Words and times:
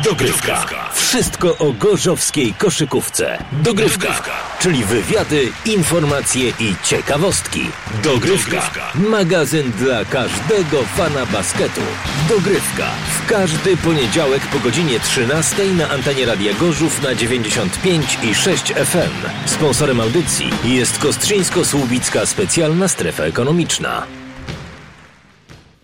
Dogrywka. 0.00 0.90
Wszystko 0.94 1.58
o 1.58 1.72
gorzowskiej 1.72 2.54
koszykówce. 2.54 3.44
Dogrywka. 3.52 4.22
Czyli 4.60 4.84
wywiady, 4.84 5.52
informacje 5.66 6.48
i 6.48 6.74
ciekawostki. 6.84 7.70
Dogrywka. 8.02 8.70
Magazyn 8.94 9.72
dla 9.72 10.04
każdego 10.04 10.82
fana 10.96 11.26
basketu. 11.26 11.80
Dogrywka. 12.28 12.86
W 13.22 13.26
każdy 13.26 13.76
poniedziałek 13.76 14.46
po 14.46 14.58
godzinie 14.58 15.00
13 15.00 15.64
na 15.64 15.88
antenie 15.88 16.26
Radia 16.26 16.54
Gorzów 16.54 17.02
na 17.02 17.14
95 17.14 18.18
i 18.22 18.34
6 18.34 18.62
FM. 18.72 19.46
Sponsorem 19.46 20.00
audycji 20.00 20.50
jest 20.64 20.98
Kostrzyńsko-Słubicka 20.98 22.26
Specjalna 22.26 22.88
Strefa 22.88 23.22
Ekonomiczna. 23.22 24.21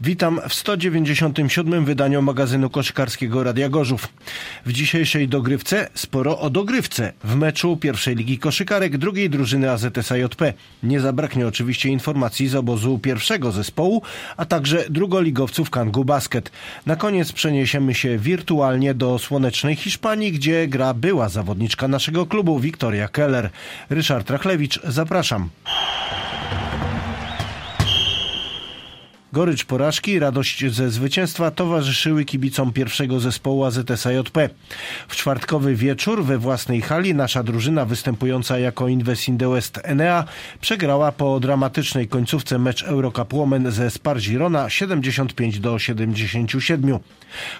Witam 0.01 0.41
w 0.49 0.55
197. 0.55 1.85
wydaniu 1.85 2.23
magazynu 2.23 2.71
koszykarskiego 2.71 3.45
Radia 3.45 3.69
Gorzów. 3.69 4.09
W 4.67 4.73
dzisiejszej 4.73 5.29
dogrywce 5.29 5.89
sporo 5.95 6.39
o 6.39 6.51
dogrywce. 6.51 7.13
W 7.25 7.35
meczu 7.35 7.77
pierwszej 7.77 8.15
ligi 8.17 8.39
koszykarek 8.39 8.99
drugiej 8.99 9.31
drużyny 9.31 9.71
AZS 9.71 10.11
JP. 10.11 10.53
Nie 10.83 11.01
zabraknie 11.01 11.47
oczywiście 11.47 11.89
informacji 11.89 12.49
z 12.49 12.55
obozu 12.55 12.99
pierwszego 12.99 13.53
zespołu, 13.53 14.03
a 14.37 14.45
także 14.45 14.85
drugoligowców 14.91 15.71
Kangu 15.71 16.05
Basket. 16.05 16.53
Na 16.87 16.97
koniec 16.97 17.33
przeniesiemy 17.33 17.95
się 17.95 18.19
wirtualnie 18.19 18.95
do 18.95 19.19
słonecznej 19.19 19.77
Hiszpanii, 19.77 20.33
gdzie 20.33 20.69
gra 20.69 20.95
była 20.95 21.29
zawodniczka 21.29 21.89
naszego 21.89 22.27
klubu 22.27 22.61
Wiktoria 22.61 23.09
Keller. 23.09 23.51
Ryszard 23.91 24.31
Rachlewicz, 24.31 24.81
zapraszam. 24.85 25.49
Gorycz 29.33 29.65
porażki, 29.65 30.19
radość 30.19 30.65
ze 30.75 30.91
zwycięstwa 30.91 31.51
towarzyszyły 31.51 32.25
kibicom 32.25 32.73
pierwszego 32.73 33.21
zespołu 33.21 33.65
AZS 33.65 34.05
JP. 34.05 34.51
W 35.09 35.17
czwartkowy 35.17 35.75
wieczór 35.75 36.25
we 36.25 36.39
własnej 36.39 36.81
hali 36.81 37.15
nasza 37.15 37.43
drużyna 37.43 37.85
występująca 37.85 38.59
jako 38.59 38.89
Invest 38.89 39.29
in 39.29 39.39
the 39.39 39.49
West 39.49 39.81
Enea 39.83 40.25
przegrała 40.61 41.13
po 41.13 41.41
dramatycznej 41.41 42.09
końcówce 42.09 42.59
mecz 42.59 42.83
Eurocup 42.83 43.33
Women 43.35 43.71
ze 43.71 43.91
Spar 43.91 44.19
Girona 44.21 44.71
75 44.71 45.61
do 45.61 45.79
77. 45.79 46.99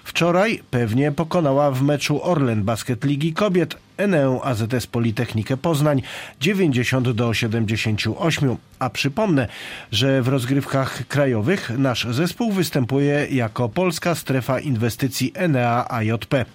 Wczoraj 0.03 0.63
pewnie 0.71 1.11
pokonała 1.11 1.71
w 1.71 1.81
meczu 1.81 2.23
Orlen 2.23 2.63
Basket 2.63 3.03
Ligi 3.05 3.33
Kobiet 3.33 3.88
Enę 3.99 4.39
AZS 4.43 4.87
Politechnikę 4.87 5.57
Poznań 5.57 6.01
90 6.39 7.11
do 7.11 7.33
78. 7.33 8.55
A 8.79 8.89
przypomnę, 8.89 9.47
że 9.91 10.21
w 10.21 10.27
rozgrywkach 10.27 11.07
krajowych 11.07 11.71
nasz 11.77 12.07
zespół 12.09 12.51
występuje 12.51 13.27
jako 13.31 13.69
polska 13.69 14.15
strefa 14.15 14.59
inwestycji 14.59 15.31
Enea 15.35 15.85
AJP. 15.89 16.45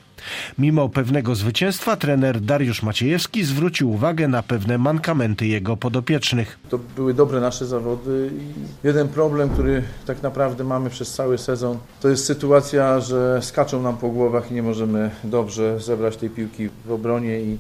Mimo 0.59 0.89
pewnego 0.89 1.34
zwycięstwa 1.34 1.97
trener 1.97 2.41
Dariusz 2.41 2.83
Maciejewski 2.83 3.45
zwrócił 3.45 3.91
uwagę 3.91 4.29
na 4.29 4.43
pewne 4.43 4.79
mankamenty 4.79 5.47
jego 5.47 5.77
podopiecznych. 5.77 6.59
To 6.69 6.79
były 6.97 7.15
dobre 7.15 7.41
nasze 7.41 7.67
zawody 7.67 8.31
i 8.39 8.87
jeden 8.87 9.09
problem, 9.09 9.51
który 9.51 9.83
tak 10.06 10.23
naprawdę 10.23 10.65
mamy 10.65 10.91
przez 10.91 11.12
cały 11.12 11.39
sezon, 11.39 11.79
to 12.01 12.09
jest 12.09 12.25
sytuacja, 12.25 13.01
że 13.01 13.43
skaczą 13.43 13.83
nam 13.83 13.97
po 13.97 14.09
głowach 14.09 14.51
i 14.51 14.55
nie 14.55 14.62
możemy 14.62 15.11
dobrze 15.25 15.81
zebrać 15.81 16.17
tej 16.17 16.31
piłki 16.31 16.69
w 16.84 16.93
obronie 16.93 17.41
i 17.41 17.59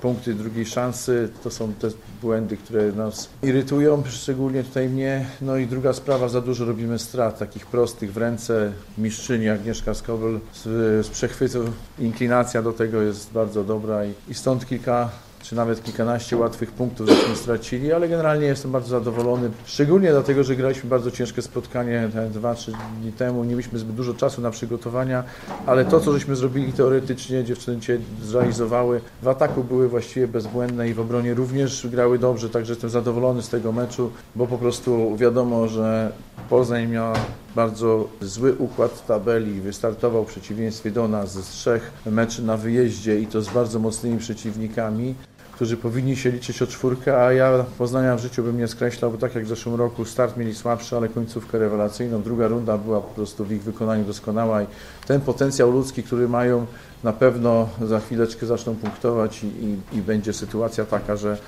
punkty 0.00 0.34
drugiej 0.34 0.66
szansy 0.66 1.28
to 1.42 1.50
są 1.50 1.72
te 1.72 1.88
błędy, 2.22 2.56
które 2.56 2.92
nas 2.92 3.28
irytują, 3.42 4.02
szczególnie 4.06 4.64
tutaj 4.64 4.88
mnie. 4.88 5.26
No 5.40 5.56
i 5.56 5.66
druga 5.66 5.92
sprawa, 5.92 6.28
za 6.28 6.40
dużo 6.40 6.64
robimy 6.64 6.98
strat, 6.98 7.38
takich 7.38 7.66
prostych 7.66 8.12
w 8.12 8.16
ręce. 8.16 8.72
Mistrzyni 8.98 9.48
Agnieszka 9.48 9.94
Skobel 9.94 10.40
z, 10.54 10.62
z 11.06 11.08
przechwytu, 11.08 11.64
inklinacja 11.98 12.62
do 12.62 12.72
tego 12.72 13.02
jest 13.02 13.32
bardzo 13.32 13.64
dobra 13.64 14.04
i, 14.04 14.12
i 14.28 14.34
stąd 14.34 14.66
kilka 14.66 15.10
czy 15.44 15.56
nawet 15.56 15.82
kilkanaście 15.82 16.36
łatwych 16.36 16.72
punktów 16.72 17.08
żeśmy 17.08 17.36
stracili, 17.36 17.92
ale 17.92 18.08
generalnie 18.08 18.46
jestem 18.46 18.72
bardzo 18.72 18.88
zadowolony, 18.88 19.50
szczególnie 19.66 20.10
dlatego, 20.10 20.44
że 20.44 20.56
graliśmy 20.56 20.90
bardzo 20.90 21.10
ciężkie 21.10 21.42
spotkanie 21.42 22.08
dwa, 22.30 22.54
trzy 22.54 22.72
dni 23.00 23.12
temu, 23.12 23.44
nie 23.44 23.50
mieliśmy 23.50 23.78
zbyt 23.78 23.96
dużo 23.96 24.14
czasu 24.14 24.40
na 24.40 24.50
przygotowania, 24.50 25.24
ale 25.66 25.84
to, 25.84 26.00
co 26.00 26.12
żeśmy 26.12 26.36
zrobili 26.36 26.72
teoretycznie, 26.72 27.44
dziewczyny 27.44 27.80
cię 27.80 27.98
zrealizowały, 28.22 29.00
w 29.22 29.28
ataku 29.28 29.64
były 29.64 29.88
właściwie 29.88 30.28
bezbłędne 30.28 30.88
i 30.88 30.94
w 30.94 31.00
obronie 31.00 31.34
również 31.34 31.86
grały 31.86 32.18
dobrze, 32.18 32.50
także 32.50 32.72
jestem 32.72 32.90
zadowolony 32.90 33.42
z 33.42 33.48
tego 33.48 33.72
meczu, 33.72 34.10
bo 34.36 34.46
po 34.46 34.58
prostu 34.58 35.16
wiadomo, 35.16 35.68
że 35.68 36.12
Poznań 36.48 36.86
miał 36.86 37.14
bardzo 37.54 38.08
zły 38.20 38.54
układ 38.58 39.06
tabeli. 39.06 39.60
Wystartował 39.60 40.24
w 40.24 40.28
przeciwieństwie 40.28 40.90
do 40.90 41.08
nas 41.08 41.32
z 41.32 41.48
trzech 41.48 41.92
meczy 42.06 42.42
na 42.42 42.56
wyjeździe 42.56 43.20
i 43.20 43.26
to 43.26 43.42
z 43.42 43.48
bardzo 43.48 43.78
mocnymi 43.78 44.18
przeciwnikami 44.18 45.14
którzy 45.54 45.76
powinni 45.76 46.16
się 46.16 46.30
liczyć 46.30 46.62
o 46.62 46.66
czwórkę, 46.66 47.24
a 47.26 47.32
ja 47.32 47.64
Poznania 47.78 48.16
w 48.16 48.20
życiu 48.20 48.42
bym 48.42 48.58
nie 48.58 48.68
skreślał, 48.68 49.10
bo 49.10 49.18
tak 49.18 49.34
jak 49.34 49.44
w 49.44 49.48
zeszłym 49.48 49.74
roku 49.74 50.04
start 50.04 50.36
mieli 50.36 50.54
słabszy, 50.54 50.96
ale 50.96 51.08
końcówkę 51.08 51.58
rewelacyjną. 51.58 52.22
Druga 52.22 52.48
runda 52.48 52.78
była 52.78 53.00
po 53.00 53.14
prostu 53.14 53.44
w 53.44 53.52
ich 53.52 53.62
wykonaniu 53.62 54.04
doskonała 54.04 54.62
i 54.62 54.66
ten 55.06 55.20
potencjał 55.20 55.70
ludzki, 55.70 56.02
który 56.02 56.28
mają, 56.28 56.66
na 57.04 57.12
pewno 57.12 57.68
za 57.82 58.00
chwileczkę 58.00 58.46
zaczną 58.46 58.74
punktować 58.74 59.44
i, 59.44 59.46
i, 59.46 59.98
i 59.98 60.02
będzie 60.02 60.32
sytuacja 60.32 60.84
taka, 60.84 61.16
że 61.16 61.38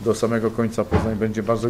do 0.00 0.14
samego 0.14 0.50
końca 0.50 0.84
Poznań 0.84 1.16
będzie 1.16 1.42
bardzo 1.42 1.68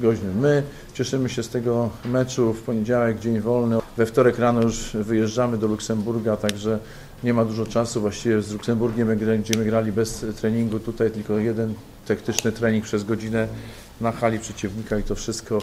groźny. 0.00 0.34
My 0.40 0.62
cieszymy 0.94 1.28
się 1.28 1.42
z 1.42 1.48
tego 1.48 1.90
meczu 2.04 2.52
w 2.52 2.62
poniedziałek, 2.62 3.18
dzień 3.18 3.40
wolny. 3.40 3.78
We 3.96 4.06
wtorek 4.06 4.38
rano 4.38 4.62
już 4.62 4.96
wyjeżdżamy 4.96 5.58
do 5.58 5.66
Luksemburga, 5.66 6.36
także 6.36 6.78
nie 7.24 7.34
ma 7.34 7.44
dużo 7.44 7.66
czasu. 7.66 8.00
Właściwie 8.00 8.42
z 8.42 8.52
Luksemburgiem 8.52 9.08
będziemy 9.08 9.64
grali 9.64 9.92
bez 9.92 10.26
treningu. 10.36 10.80
Tutaj 10.80 11.10
tylko 11.10 11.38
jeden 11.38 11.74
taktyczny 12.06 12.52
trening 12.52 12.84
przez 12.84 13.04
godzinę 13.04 13.48
na 14.00 14.12
hali 14.12 14.38
przeciwnika 14.38 14.98
i 14.98 15.02
to 15.02 15.14
wszystko. 15.14 15.58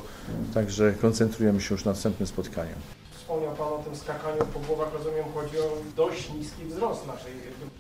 Także 0.54 0.94
koncentrujemy 1.02 1.62
się 1.62 1.76
już 1.76 1.86
na 1.86 1.92
następnym 1.92 2.28
spotkaniu. 2.28 2.76
Wspomniał 3.16 3.56
Pan 3.56 3.68
o 3.68 3.78
tym 3.78 3.96
skakaniu 3.96 4.46
po 4.54 4.60
głowach, 4.60 4.94
rozumiem, 4.94 5.26
chodzi 5.34 5.60
o 5.60 5.78
dość 5.96 6.34
niski 6.34 6.66
wzrost 6.66 7.08
naszej 7.08 7.32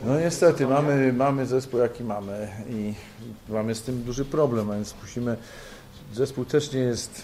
No 0.05 0.19
niestety, 0.19 0.67
mamy, 0.67 1.13
mamy 1.13 1.45
zespół 1.45 1.79
jaki 1.79 2.03
mamy 2.03 2.49
i 2.69 2.93
mamy 3.49 3.75
z 3.75 3.81
tym 3.81 4.03
duży 4.03 4.25
problem, 4.25 4.71
więc 4.71 4.95
musimy, 5.01 5.37
zespół 6.13 6.45
też 6.45 6.73
nie 6.73 6.79
jest 6.79 7.23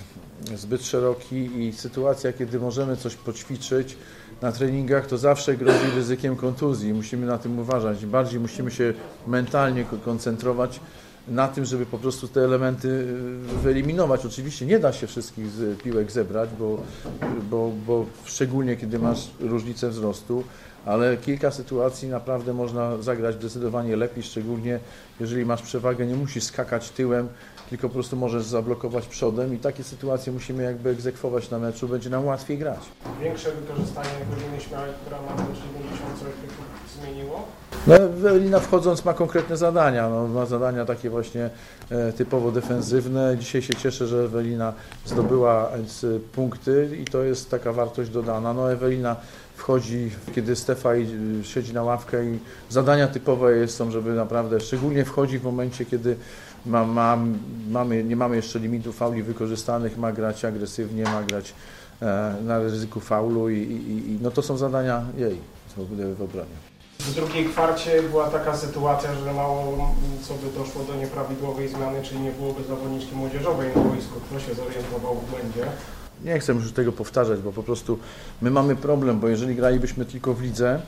zbyt 0.56 0.86
szeroki 0.86 1.36
i 1.36 1.74
sytuacja, 1.74 2.34
kiedy 2.34 2.60
możemy 2.60 2.98
coś 2.98 3.16
poćwiczyć 3.16 3.98
na 4.42 4.52
treningach, 4.52 5.08
to 5.08 5.18
zawsze 5.18 5.58
grozi 5.58 5.92
ryzykiem 5.96 6.36
kontuzji. 6.36 6.94
Musimy 6.94 7.26
na 7.26 7.38
tym 7.38 7.60
uważać. 7.60 8.06
Bardziej 8.06 8.40
musimy 8.40 8.72
się 8.72 8.94
mentalnie 9.28 9.86
koncentrować 10.06 10.80
na 11.28 11.48
tym, 11.48 11.66
żeby 11.66 11.86
po 11.86 11.98
prostu 11.98 12.28
te 12.28 12.44
elementy 12.44 12.88
y, 12.88 13.62
wyeliminować. 13.64 14.26
Oczywiście 14.26 14.66
nie 14.66 14.80
da 14.80 14.94
się 14.94 15.08
wszystkich 15.08 15.48
z 15.50 15.82
piłek 15.82 16.12
zebrać, 16.12 16.50
bo, 16.60 16.84
bo, 17.50 17.72
bo 17.88 18.06
szczególnie 18.26 18.78
kiedy 18.78 19.00
masz 19.00 19.30
różnicę 19.40 19.90
wzrostu, 19.90 20.44
ale 20.86 21.18
kilka 21.18 21.52
sytuacji 21.52 22.10
naprawdę 22.10 22.54
można 22.54 22.98
zagrać 22.98 23.36
zdecydowanie 23.36 23.96
lepiej, 23.96 24.24
szczególnie 24.24 24.80
jeżeli 25.20 25.46
masz 25.46 25.62
przewagę, 25.62 26.06
nie 26.06 26.16
musisz 26.16 26.44
skakać 26.44 26.90
tyłem, 26.90 27.28
tylko 27.70 27.88
po 27.88 27.94
prostu 27.94 28.16
możesz 28.16 28.44
zablokować 28.44 29.08
przodem 29.08 29.54
i 29.54 29.58
takie 29.58 29.84
sytuacje 29.84 30.34
musimy 30.34 30.64
jakby 30.64 30.90
egzekwować 30.90 31.50
na 31.50 31.60
meczu, 31.60 31.88
będzie 31.88 32.10
nam 32.10 32.26
łatwiej 32.26 32.58
grać. 32.58 32.80
Większe 33.22 33.52
wykorzystanie 33.52 34.10
godziny 34.30 34.62
śmiałej, 34.62 34.92
która 35.02 35.18
ma 35.22 35.44
do 35.44 35.44
90 35.44 36.20
coś 36.20 36.30
zmieniło? 37.02 37.48
No, 37.88 37.96
Ewelina 37.96 38.60
wchodząc 38.60 39.06
ma 39.06 39.14
konkretne 39.14 39.58
zadania, 39.58 40.10
no, 40.10 40.28
ma 40.28 40.46
zadania 40.46 40.86
takie 40.86 41.10
właśnie 41.10 41.50
e, 41.90 42.14
typowo 42.14 42.52
defensywne. 42.52 43.38
Dzisiaj 43.38 43.62
się 43.62 43.76
cieszę, 43.76 44.08
że 44.08 44.18
Ewelina 44.18 44.74
zdobyła 45.06 45.70
e, 45.70 46.20
punkty 46.20 46.98
i 47.02 47.06
to 47.06 47.24
jest 47.24 47.52
taka 47.52 47.74
wartość 47.74 48.10
dodana. 48.10 48.54
No, 48.54 48.72
Ewelina 48.72 49.16
wchodzi, 49.58 50.12
kiedy 50.36 50.56
Stefa 50.56 50.90
siedzi 51.44 51.74
na 51.74 51.84
ławkę 51.84 52.26
i 52.26 52.40
zadania 52.70 53.08
typowe 53.08 53.68
są, 53.68 53.92
żeby 53.92 54.14
naprawdę, 54.14 54.60
szczególnie 54.60 55.06
wchodzi 55.06 55.40
w 55.40 55.44
momencie, 55.44 55.86
kiedy 55.86 56.16
ma, 56.66 56.86
ma, 56.86 57.18
mamy, 57.70 58.04
nie 58.04 58.16
mamy 58.16 58.36
jeszcze 58.36 58.60
limitu 58.60 58.94
fauli 58.94 59.24
wykorzystanych, 59.24 59.98
ma 59.98 60.12
grać 60.12 60.46
agresywnie, 60.46 61.04
ma 61.04 61.24
grać 61.24 61.54
e, 62.02 62.36
na 62.44 62.60
ryzyku 62.60 63.00
faulu 63.00 63.50
i, 63.50 63.58
i, 63.58 64.12
i, 64.12 64.20
no 64.22 64.32
to 64.32 64.42
są 64.42 64.58
zadania 64.58 65.06
jej 65.18 65.38
w 66.16 66.22
obronie. 66.22 66.58
W 67.00 67.16
drugiej 67.16 67.46
kwarcie 67.46 68.04
była 68.04 68.30
taka 68.30 68.58
sytuacja, 68.58 69.16
że 69.16 69.34
mało 69.34 69.96
co 70.22 70.34
by 70.34 70.60
doszło 70.60 70.84
do 70.84 70.96
nieprawidłowej 70.96 71.68
zmiany, 71.68 72.04
czyli 72.04 72.20
nie 72.22 72.32
byłoby 72.32 72.64
zawodniczki 72.64 73.16
młodzieżowej 73.16 73.70
na 73.76 73.82
boisku. 73.82 74.20
Kto 74.20 74.40
się 74.40 74.54
zorientował 74.54 75.16
w 75.16 75.30
błędzie? 75.32 75.66
Nie 76.24 76.40
chcę 76.40 76.54
już 76.54 76.72
tego 76.72 76.92
powtarzać, 76.92 77.40
bo 77.40 77.52
po 77.52 77.64
prostu 77.64 78.00
my 78.42 78.52
mamy 78.52 78.76
problem, 78.76 79.20
bo 79.20 79.28
jeżeli 79.28 79.56
gralibyśmy 79.56 80.06
tylko 80.06 80.34
w 80.34 80.42
lidze, 80.42 80.82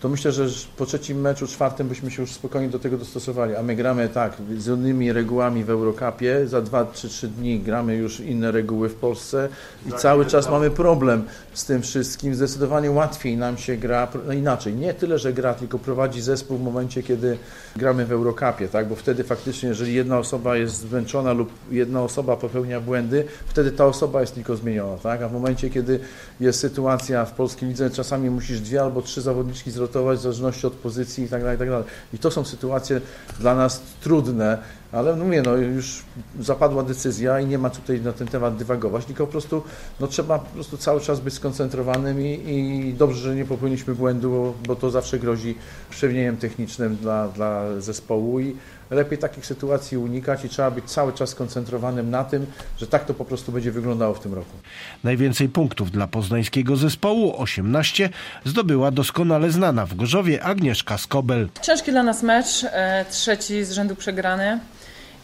to 0.00 0.08
myślę, 0.08 0.32
że 0.32 0.46
po 0.76 0.86
trzecim 0.86 1.20
meczu, 1.20 1.46
czwartym 1.46 1.88
byśmy 1.88 2.10
się 2.10 2.22
już 2.22 2.32
spokojnie 2.32 2.68
do 2.68 2.78
tego 2.78 2.98
dostosowali. 2.98 3.56
A 3.56 3.62
my 3.62 3.76
gramy 3.76 4.08
tak, 4.08 4.32
z 4.58 4.66
innymi 4.66 5.12
regułami 5.12 5.64
w 5.64 5.70
Eurocupie, 5.70 6.46
za 6.46 6.62
2-3 6.62 7.26
dni 7.28 7.60
gramy 7.60 7.96
już 7.96 8.20
inne 8.20 8.52
reguły 8.52 8.88
w 8.88 8.94
Polsce 8.94 9.48
i 9.86 9.92
cały 9.92 10.26
czas 10.26 10.50
mamy 10.50 10.70
problem 10.70 11.24
z 11.52 11.64
tym 11.64 11.82
wszystkim. 11.82 12.34
Zdecydowanie 12.34 12.90
łatwiej 12.90 13.36
nam 13.36 13.58
się 13.58 13.76
gra, 13.76 14.08
no 14.26 14.32
inaczej, 14.32 14.74
nie 14.74 14.94
tyle, 14.94 15.18
że 15.18 15.32
gra, 15.32 15.54
tylko 15.54 15.78
prowadzi 15.78 16.20
zespół 16.20 16.58
w 16.58 16.62
momencie, 16.62 17.02
kiedy 17.02 17.38
gramy 17.76 18.06
w 18.06 18.12
Eurocupie, 18.12 18.68
tak? 18.68 18.88
bo 18.88 18.96
wtedy 18.96 19.24
faktycznie, 19.24 19.68
jeżeli 19.68 19.94
jedna 19.94 20.18
osoba 20.18 20.56
jest 20.56 20.80
zmęczona 20.80 21.32
lub 21.32 21.50
jedna 21.70 22.02
osoba 22.02 22.36
popełnia 22.36 22.80
błędy, 22.80 23.24
wtedy 23.46 23.72
ta 23.72 23.86
osoba 23.86 24.20
jest 24.20 24.34
tylko 24.34 24.56
zmieniona. 24.56 24.96
Tak? 24.96 25.22
A 25.22 25.28
w 25.28 25.32
momencie, 25.32 25.70
kiedy 25.70 26.00
jest 26.40 26.60
sytuacja 26.60 27.24
w 27.24 27.32
polskiej 27.32 27.68
lidze, 27.68 27.90
czasami 27.90 28.30
musisz 28.30 28.60
dwie 28.60 28.82
albo 28.82 29.02
trzy 29.02 29.20
zawodniczki 29.20 29.70
zrotować 29.86 30.18
w 30.18 30.22
zależności 30.22 30.66
od 30.66 30.72
pozycji 30.72 31.24
i 31.24 31.28
tak 31.28 31.42
dalej, 31.42 31.56
i 31.56 31.58
tak 31.58 31.70
dalej. 31.70 31.84
I 32.14 32.18
to 32.18 32.30
są 32.30 32.44
sytuacje 32.44 33.00
dla 33.40 33.54
nas 33.54 33.82
trudne, 34.00 34.58
ale 34.92 35.16
no 35.16 35.24
mówię, 35.24 35.42
no 35.42 35.56
już 35.56 36.02
zapadła 36.40 36.82
decyzja 36.82 37.40
i 37.40 37.46
nie 37.46 37.58
ma 37.58 37.70
tutaj 37.70 38.00
na 38.00 38.12
ten 38.12 38.28
temat 38.28 38.56
dywagować, 38.56 39.04
tylko 39.04 39.26
po 39.26 39.32
prostu 39.32 39.62
no 40.00 40.06
trzeba 40.06 40.38
po 40.38 40.54
prostu 40.54 40.76
cały 40.76 41.00
czas 41.00 41.20
być 41.20 41.34
skoncentrowanym 41.34 42.20
i, 42.20 42.42
i 42.46 42.94
dobrze, 42.94 43.20
że 43.20 43.34
nie 43.34 43.44
popełniliśmy 43.44 43.94
błędu, 43.94 44.30
bo, 44.30 44.54
bo 44.66 44.76
to 44.76 44.90
zawsze 44.90 45.18
grozi 45.18 45.54
przewinieniem 45.90 46.36
technicznym 46.36 46.96
dla, 46.96 47.28
dla 47.28 47.80
zespołu 47.80 48.40
i 48.40 48.56
lepiej 48.90 49.18
takich 49.18 49.46
sytuacji 49.46 49.98
unikać 49.98 50.44
i 50.44 50.48
trzeba 50.48 50.70
być 50.70 50.84
cały 50.84 51.12
czas 51.12 51.30
skoncentrowanym 51.30 52.10
na 52.10 52.24
tym, 52.24 52.46
że 52.78 52.86
tak 52.86 53.04
to 53.04 53.14
po 53.14 53.24
prostu 53.24 53.52
będzie 53.52 53.72
wyglądało 53.72 54.14
w 54.14 54.20
tym 54.20 54.34
roku. 54.34 54.56
Najwięcej 55.04 55.48
punktów 55.48 55.90
dla 55.90 56.06
poznańskiego 56.06 56.76
zespołu, 56.76 57.42
18, 57.42 58.08
zdobyła 58.44 58.90
doskonale 58.90 59.50
znana 59.50 59.86
w 59.86 59.94
Gorzowie 59.94 60.42
Agnieszka 60.42 60.98
Skobel. 60.98 61.48
Ciężki 61.62 61.90
dla 61.90 62.02
nas 62.02 62.22
mecz, 62.22 62.64
e, 62.64 63.04
trzeci 63.10 63.64
z 63.64 63.72
rzędu 63.72 63.96
przegrany 63.96 64.60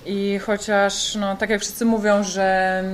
i 0.06 0.38
chociaż, 0.46 1.14
no, 1.14 1.36
tak 1.36 1.50
jak 1.50 1.60
wszyscy 1.60 1.84
mówią, 1.84 2.24
że 2.24 2.84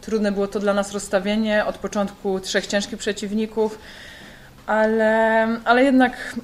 trudne 0.00 0.32
było 0.32 0.48
to 0.48 0.60
dla 0.60 0.74
nas 0.74 0.92
rozstawienie, 0.92 1.64
od 1.64 1.78
początku 1.78 2.40
trzech 2.40 2.66
ciężkich 2.66 2.98
przeciwników, 2.98 3.78
ale, 4.66 5.46
ale 5.64 5.84
jednak 5.84 6.36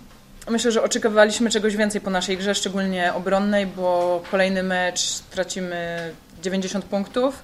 myślę, 0.50 0.73
że 0.73 0.83
oczekiwaliśmy 0.83 1.50
czegoś 1.50 1.77
więcej 1.77 2.00
po 2.00 2.11
naszej 2.11 2.37
grze, 2.37 2.55
szczególnie 2.55 3.15
obronnej, 3.15 3.67
bo 3.67 4.23
kolejny 4.31 4.62
mecz 4.62 5.19
tracimy 5.19 6.11
90 6.43 6.85
punktów 6.85 7.43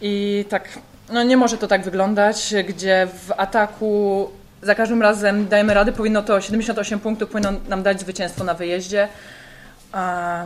i 0.00 0.44
tak, 0.48 0.68
no 1.12 1.22
nie 1.22 1.36
może 1.36 1.58
to 1.58 1.66
tak 1.66 1.84
wyglądać, 1.84 2.54
gdzie 2.68 3.08
w 3.26 3.32
ataku 3.36 4.30
za 4.62 4.74
każdym 4.74 5.02
razem 5.02 5.48
dajemy 5.48 5.74
rady, 5.74 5.92
powinno 5.92 6.22
to 6.22 6.40
78 6.40 7.00
punktów 7.00 7.30
powinno 7.30 7.52
nam 7.68 7.82
dać 7.82 8.00
zwycięstwo 8.00 8.44
na 8.44 8.54
wyjeździe, 8.54 9.08
a 9.92 10.44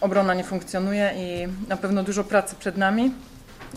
obrona 0.00 0.34
nie 0.34 0.44
funkcjonuje 0.44 1.12
i 1.16 1.48
na 1.68 1.76
pewno 1.76 2.02
dużo 2.02 2.24
pracy 2.24 2.56
przed 2.58 2.76
nami. 2.76 3.12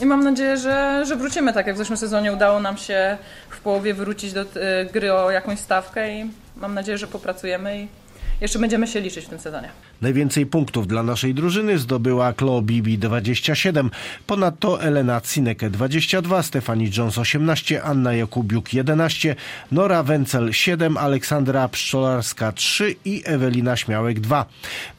I 0.01 0.05
mam 0.05 0.23
nadzieję, 0.23 0.57
że, 0.57 1.05
że 1.05 1.15
wrócimy 1.15 1.53
tak 1.53 1.67
jak 1.67 1.75
w 1.75 1.77
zeszłym 1.77 1.97
sezonie 1.97 2.33
udało 2.33 2.59
nam 2.59 2.77
się 2.77 3.17
w 3.49 3.61
połowie 3.61 3.93
wrócić 3.93 4.33
do 4.33 4.41
y, 4.41 4.45
gry 4.93 5.13
o 5.13 5.31
jakąś 5.31 5.59
stawkę 5.59 6.13
i 6.13 6.31
mam 6.55 6.73
nadzieję, 6.73 6.97
że 6.97 7.07
popracujemy 7.07 7.77
i 7.81 7.87
jeszcze 8.41 8.59
będziemy 8.59 8.87
się 8.87 9.01
liczyć 9.01 9.25
w 9.25 9.29
tym 9.29 9.39
sezonie. 9.39 9.69
Najwięcej 10.01 10.45
punktów 10.45 10.87
dla 10.87 11.03
naszej 11.03 11.33
drużyny 11.33 11.77
zdobyła 11.77 12.33
Klo 12.33 12.61
Bibi 12.61 12.97
27, 12.97 13.89
ponadto 14.27 14.81
Elena 14.81 15.21
Cineke 15.21 15.69
22, 15.69 16.43
Stefani 16.43 16.89
Jones 16.97 17.17
18, 17.17 17.83
Anna 17.83 18.13
Jakubiuk 18.13 18.73
11, 18.73 19.35
Nora 19.71 20.03
Wencel 20.03 20.53
7, 20.53 20.97
Aleksandra 20.97 21.67
Pszczolarska 21.67 22.51
3 22.51 22.95
i 23.05 23.21
Ewelina 23.25 23.75
Śmiałek 23.75 24.19
2. 24.19 24.45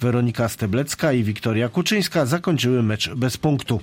Weronika 0.01 0.49
Steblecka 0.49 1.13
i 1.13 1.25
Wiktoria 1.25 1.69
Kuczyńska 1.69 2.27
zakończyły 2.27 2.83
mecz 2.83 3.15
bez 3.15 3.37
punktu. 3.37 3.81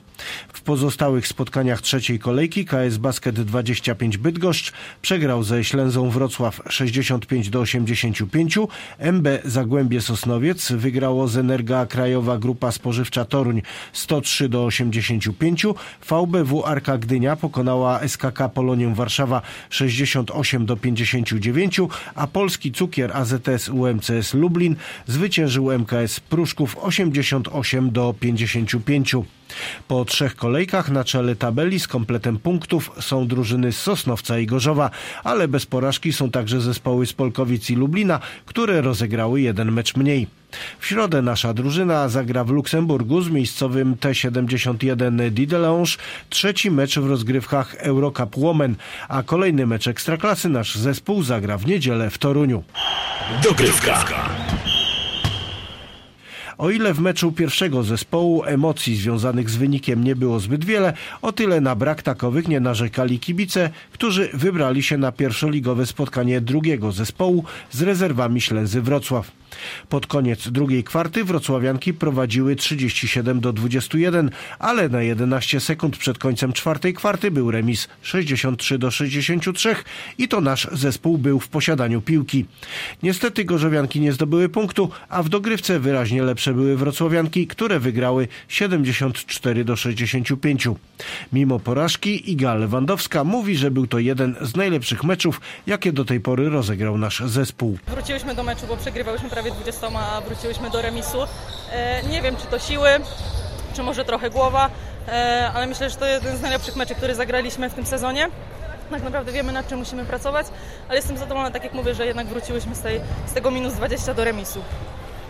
W 0.53 0.62
pozostałych 0.62 1.27
spotkaniach 1.27 1.81
trzeciej 1.81 2.19
kolejki 2.19 2.65
KS 2.65 2.97
Basket 2.97 3.41
25 3.41 4.17
Bydgoszcz 4.17 4.73
przegrał 5.01 5.44
ze 5.44 5.63
Ślęzą 5.63 6.09
Wrocław 6.09 6.62
65 6.69 7.50
do 7.50 7.59
85, 7.59 8.57
MB 9.00 9.27
Zagłębie 9.45 10.01
Sosnowiec 10.01 10.71
wygrał 10.71 11.04
wygrało 11.05 11.27
z 11.27 11.37
Energa 11.37 11.85
Krajowa 11.85 12.37
Grupa 12.37 12.71
Spożywcza 12.71 13.25
Toruń 13.25 13.61
103 13.93 14.49
do 14.49 14.65
85. 14.65 15.65
VBW 16.09 16.63
Arka 16.65 16.97
Gdynia 16.97 17.35
pokonała 17.35 17.99
SKK 18.07 18.49
Polonię 18.53 18.93
Warszawa 18.95 19.41
68 19.69 20.65
do 20.65 20.77
59, 20.77 21.79
a 22.15 22.27
Polski 22.27 22.71
Cukier 22.71 23.11
AZS 23.17 23.69
UMCS 23.69 24.33
Lublin 24.33 24.75
zwyciężył 25.07 25.71
MKS 25.79 26.19
Pruszków 26.19 26.77
88 26.77 27.91
do 27.91 28.15
55. 28.19 29.15
Po 29.88 30.06
trzech 30.06 30.36
kolejkach 30.36 30.89
na 30.89 31.03
czele 31.03 31.36
tabeli 31.36 31.80
z 31.80 31.88
kompletem 31.88 32.39
punktów 32.39 32.92
są 33.00 33.27
drużyny 33.27 33.71
z 33.71 33.81
Sosnowca 33.81 34.39
i 34.39 34.45
Gorzowa, 34.45 34.89
ale 35.24 35.47
bez 35.47 35.65
porażki 35.65 36.13
są 36.13 36.31
także 36.31 36.62
zespoły 36.62 37.06
z 37.06 37.13
Polkowic 37.13 37.69
i 37.69 37.75
Lublina, 37.75 38.19
które 38.45 38.81
rozegrały 38.81 39.42
jeden 39.42 39.71
mecz 39.71 39.95
mniej. 39.95 40.27
W 40.80 40.86
środę 40.86 41.21
nasza 41.21 41.53
drużyna 41.53 42.09
zagra 42.09 42.44
w 42.44 42.50
Luksemburgu 42.50 43.21
z 43.21 43.30
miejscowym 43.30 43.95
T71 43.95 45.30
Didelange 45.30 45.91
trzeci 46.30 46.71
mecz 46.71 47.00
w 47.00 47.09
rozgrywkach 47.09 47.75
Eurocup 47.75 48.36
Women, 48.36 48.75
a 49.09 49.24
kolejny 49.24 49.68
mecz 49.68 49.88
Ekstraklasy 49.88 50.50
nasz 50.50 50.75
zespół 50.75 51.24
zagra 51.24 51.57
w 51.57 51.65
niedzielę 51.65 52.09
w 52.09 52.18
Toruniu. 52.18 52.63
Dogrywka. 53.44 54.03
O 56.57 56.69
ile 56.69 56.93
w 56.93 56.99
meczu 56.99 57.31
pierwszego 57.31 57.83
zespołu 57.83 58.43
emocji 58.45 58.95
związanych 58.95 59.49
z 59.49 59.55
wynikiem 59.55 60.03
nie 60.03 60.15
było 60.15 60.39
zbyt 60.39 60.65
wiele, 60.65 60.93
o 61.21 61.31
tyle 61.31 61.61
na 61.61 61.75
brak 61.75 62.01
takowych 62.01 62.47
nie 62.47 62.59
narzekali 62.59 63.19
kibice, 63.19 63.69
którzy 63.91 64.29
wybrali 64.33 64.83
się 64.83 64.97
na 64.97 65.11
pierwszoligowe 65.11 65.85
spotkanie 65.85 66.41
drugiego 66.41 66.91
zespołu 66.91 67.43
z 67.71 67.81
rezerwami 67.81 68.41
Ślęzy 68.41 68.81
Wrocław. 68.81 69.31
Pod 69.89 70.07
koniec 70.07 70.47
drugiej 70.47 70.83
kwarty 70.83 71.23
wrocławianki 71.23 71.93
prowadziły 71.93 72.55
37 72.55 73.39
do 73.39 73.53
21, 73.53 74.31
ale 74.59 74.89
na 74.89 75.01
11 75.01 75.59
sekund 75.59 75.97
przed 75.97 76.17
końcem 76.17 76.53
czwartej 76.53 76.93
kwarty 76.93 77.31
był 77.31 77.51
remis 77.51 77.87
63 78.01 78.77
do 78.77 78.91
63 78.91 79.75
i 80.17 80.27
to 80.27 80.41
nasz 80.41 80.67
zespół 80.71 81.17
był 81.17 81.39
w 81.39 81.47
posiadaniu 81.47 82.01
piłki. 82.01 82.45
Niestety 83.03 83.45
gorzowianki 83.45 83.99
nie 83.99 84.13
zdobyły 84.13 84.49
punktu, 84.49 84.89
a 85.09 85.23
w 85.23 85.29
dogrywce 85.29 85.79
wyraźnie 85.79 86.23
lepsze 86.23 86.53
były 86.53 86.77
wrocławianki, 86.77 87.47
które 87.47 87.79
wygrały 87.79 88.27
74 88.47 89.65
do 89.65 89.75
65. 89.75 90.67
Mimo 91.33 91.59
porażki 91.59 92.31
Iga 92.31 92.53
Lewandowska 92.53 93.23
mówi, 93.23 93.55
że 93.55 93.71
był 93.71 93.87
to 93.87 93.99
jeden 93.99 94.35
z 94.41 94.55
najlepszych 94.55 95.03
meczów, 95.03 95.41
jakie 95.67 95.93
do 95.93 96.05
tej 96.05 96.19
pory 96.19 96.49
rozegrał 96.49 96.97
nasz 96.97 97.23
zespół. 97.25 97.77
Wróciłyśmy 97.87 98.35
do 98.35 98.43
meczu, 98.43 98.67
bo 98.67 98.77
przegrywałyśmy 98.77 99.29
prawie 99.29 99.44
20, 99.51 99.87
a 99.87 100.21
wróciłyśmy 100.21 100.69
do 100.69 100.81
remisu. 100.81 101.17
E, 101.71 102.03
nie 102.03 102.21
wiem, 102.21 102.35
czy 102.37 102.47
to 102.47 102.59
siły, 102.59 102.89
czy 103.73 103.83
może 103.83 104.05
trochę 104.05 104.29
głowa, 104.29 104.69
e, 105.07 105.51
ale 105.53 105.67
myślę, 105.67 105.89
że 105.89 105.95
to 105.95 106.05
jeden 106.05 106.37
z 106.37 106.41
najlepszych 106.41 106.75
meczów, 106.75 106.97
który 106.97 107.15
zagraliśmy 107.15 107.69
w 107.69 107.73
tym 107.73 107.85
sezonie. 107.85 108.29
Tak 108.91 109.03
naprawdę 109.03 109.31
wiemy, 109.31 109.51
nad 109.51 109.67
czym 109.67 109.79
musimy 109.79 110.05
pracować, 110.05 110.47
ale 110.87 110.97
jestem 110.97 111.17
zadowolona, 111.17 111.51
tak 111.51 111.63
jak 111.63 111.73
mówię, 111.73 111.95
że 111.95 112.05
jednak 112.05 112.27
wróciłyśmy 112.27 112.75
z, 112.75 112.79
tej, 112.79 113.01
z 113.27 113.33
tego 113.33 113.51
minus 113.51 113.73
20 113.73 114.13
do 114.13 114.23
remisu. 114.23 114.59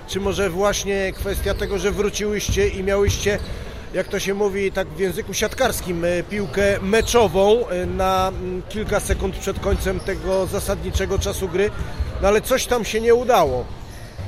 Czy 0.08 0.20
może 0.20 0.50
właśnie 0.50 1.14
kwestia 1.14 1.54
tego, 1.54 1.78
że 1.78 1.92
wróciłyście 1.92 2.68
i 2.68 2.84
miałyście 2.84 3.40
jak 3.96 4.08
to 4.08 4.20
się 4.20 4.34
mówi 4.34 4.72
tak 4.72 4.88
w 4.88 5.00
języku 5.00 5.34
siatkarskim, 5.34 6.06
e, 6.06 6.24
piłkę 6.24 6.80
meczową 6.82 7.66
na 7.88 8.28
mm, 8.28 8.62
kilka 8.70 9.00
sekund 9.00 9.36
przed 9.36 9.60
końcem 9.60 10.00
tego 10.00 10.46
zasadniczego 10.46 11.20
czasu 11.20 11.50
gry, 11.50 11.70
no 12.22 12.28
ale 12.28 12.42
coś 12.42 12.66
tam 12.66 12.86
się 12.86 13.02
nie 13.02 13.16
udało. 13.16 13.66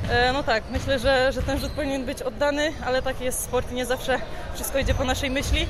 E, 0.09 0.33
no 0.33 0.43
tak, 0.43 0.63
myślę, 0.71 0.99
że, 0.99 1.31
że 1.31 1.43
ten 1.43 1.59
rzut 1.59 1.71
powinien 1.71 2.05
być 2.05 2.21
oddany, 2.21 2.73
ale 2.85 3.01
taki 3.01 3.23
jest 3.23 3.43
sport 3.43 3.71
i 3.71 3.75
nie 3.75 3.85
zawsze 3.85 4.19
wszystko 4.53 4.79
idzie 4.79 4.93
po 4.93 5.03
naszej 5.05 5.29
myśli. 5.29 5.67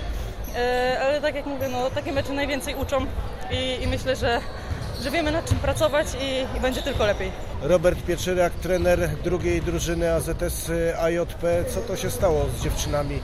Ale 1.02 1.22
tak 1.22 1.36
jak 1.36 1.46
mówię, 1.46 1.68
no, 1.72 1.90
takie 1.90 2.12
mecze 2.12 2.34
najwięcej 2.34 2.76
uczą 2.76 3.06
i, 3.52 3.84
i 3.84 3.88
myślę, 3.88 4.16
że, 4.16 4.42
że 5.02 5.12
wiemy 5.12 5.32
nad 5.32 5.50
czym 5.50 5.58
pracować 5.58 6.08
i, 6.22 6.58
i 6.58 6.60
będzie 6.62 6.82
tylko 6.82 7.06
lepiej. 7.06 7.32
Robert 7.62 8.04
Pieczyrek, 8.04 8.54
trener 8.54 9.10
drugiej 9.24 9.62
drużyny 9.62 10.14
AZS 10.14 10.72
AJP. 11.00 11.66
Co 11.74 11.82
to 11.82 11.96
się 11.96 12.12
stało 12.12 12.46
z 12.58 12.64
dziewczynami 12.64 13.20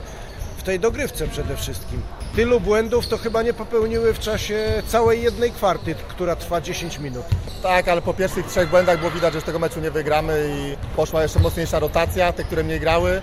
tej 0.64 0.80
dogrywce 0.80 1.28
przede 1.28 1.56
wszystkim. 1.56 2.02
Tylu 2.36 2.60
błędów 2.60 3.06
to 3.06 3.18
chyba 3.18 3.42
nie 3.42 3.52
popełniły 3.52 4.14
w 4.14 4.18
czasie 4.18 4.82
całej 4.86 5.22
jednej 5.22 5.52
kwarty, 5.52 5.94
która 5.94 6.36
trwa 6.36 6.60
10 6.60 6.98
minut. 6.98 7.24
Tak, 7.62 7.88
ale 7.88 8.02
po 8.02 8.14
pierwszych 8.14 8.46
trzech 8.46 8.70
błędach 8.70 8.98
było 8.98 9.10
widać, 9.10 9.34
że 9.34 9.40
z 9.40 9.44
tego 9.44 9.58
meczu 9.58 9.80
nie 9.80 9.90
wygramy 9.90 10.48
i 10.56 10.76
poszła 10.96 11.22
jeszcze 11.22 11.40
mocniejsza 11.40 11.78
rotacja, 11.78 12.32
te, 12.32 12.44
które 12.44 12.64
mniej 12.64 12.80
grały. 12.80 13.22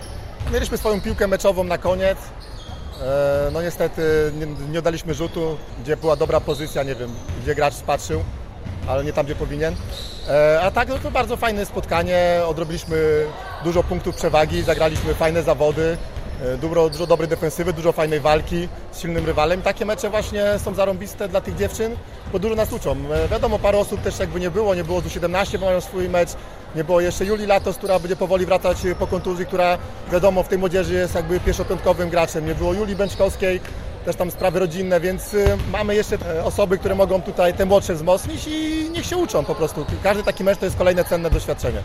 Mieliśmy 0.54 0.78
swoją 0.78 1.02
piłkę 1.02 1.28
meczową 1.28 1.64
na 1.64 1.78
koniec. 1.78 2.18
E, 3.02 3.50
no 3.54 3.62
niestety 3.62 4.32
nie, 4.40 4.46
nie 4.72 4.80
oddaliśmy 4.80 5.14
rzutu, 5.14 5.58
gdzie 5.84 5.98
była 5.98 6.16
dobra 6.16 6.40
pozycja, 6.40 6.84
nie 6.84 6.96
wiem, 6.96 7.12
gdzie 7.44 7.56
gracz 7.56 7.74
spatrzył. 7.74 8.24
ale 8.88 9.04
nie 9.04 9.14
tam, 9.14 9.26
gdzie 9.26 9.36
powinien. 9.36 9.76
E, 10.30 10.62
a 10.64 10.72
tak, 10.72 10.90
no 10.90 11.00
to 11.00 11.12
bardzo 11.12 11.38
fajne 11.38 11.66
spotkanie, 11.66 12.42
odrobiliśmy 12.48 13.26
dużo 13.64 13.84
punktów 13.84 14.16
przewagi, 14.16 14.64
zagraliśmy 14.64 15.14
fajne 15.14 15.44
zawody, 15.44 15.98
dużo, 16.62 16.90
dużo 16.90 17.08
dobrej 17.08 17.30
defensywy, 17.30 17.74
dużo 17.74 17.92
fajnej 17.92 18.20
walki 18.20 18.68
z 18.92 19.00
silnym 19.00 19.26
rywalem. 19.26 19.62
Takie 19.62 19.86
mecze 19.86 20.10
właśnie 20.10 20.46
są 20.64 20.74
zarąbiste 20.74 21.28
dla 21.28 21.42
tych 21.42 21.56
dziewczyn, 21.56 21.96
bo 22.34 22.40
dużo 22.40 22.56
nas 22.56 22.74
uczą. 22.74 22.96
E, 23.14 23.28
wiadomo, 23.28 23.60
parę 23.60 23.78
osób 23.78 24.02
też 24.02 24.20
jakby 24.20 24.40
nie 24.40 24.52
było, 24.52 24.76
nie 24.76 24.84
było 24.84 25.02
tu 25.02 25.10
17, 25.10 25.58
bo 25.60 25.66
mają 25.66 25.82
swój 25.82 26.10
mecz, 26.10 26.30
nie 26.76 26.84
było 26.84 27.02
jeszcze 27.02 27.26
Julii 27.26 27.48
Latos, 27.48 27.78
która 27.78 28.00
będzie 28.00 28.16
powoli 28.16 28.46
wracać 28.46 28.78
po 29.00 29.08
kontuzji, 29.08 29.46
która 29.46 29.78
wiadomo 30.12 30.44
w 30.44 30.48
tej 30.48 30.58
młodzieży 30.58 30.94
jest 30.94 31.16
jakby 31.16 31.40
pierwszopiątkowym 31.40 32.10
graczem. 32.10 32.46
Nie 32.46 32.56
było 32.56 32.74
Julii 32.74 32.96
Bęczkowskiej, 32.96 33.60
też 34.06 34.16
tam 34.16 34.32
sprawy 34.32 34.60
rodzinne, 34.60 35.00
więc 35.00 35.36
mamy 35.72 35.96
jeszcze 35.96 36.18
e, 36.36 36.44
osoby, 36.44 36.78
które 36.78 36.96
mogą 36.96 37.22
tutaj 37.22 37.54
te 37.54 37.66
młodsze 37.66 37.94
wzmocnić 37.94 38.48
i 38.48 38.90
niech 38.92 39.06
się 39.06 39.18
uczą 39.18 39.46
po 39.46 39.56
prostu. 39.56 39.86
Każdy 40.04 40.24
taki 40.24 40.44
mecz 40.44 40.60
to 40.60 40.66
jest 40.66 40.78
kolejne 40.78 41.04
cenne 41.04 41.30
doświadczenie. 41.30 41.82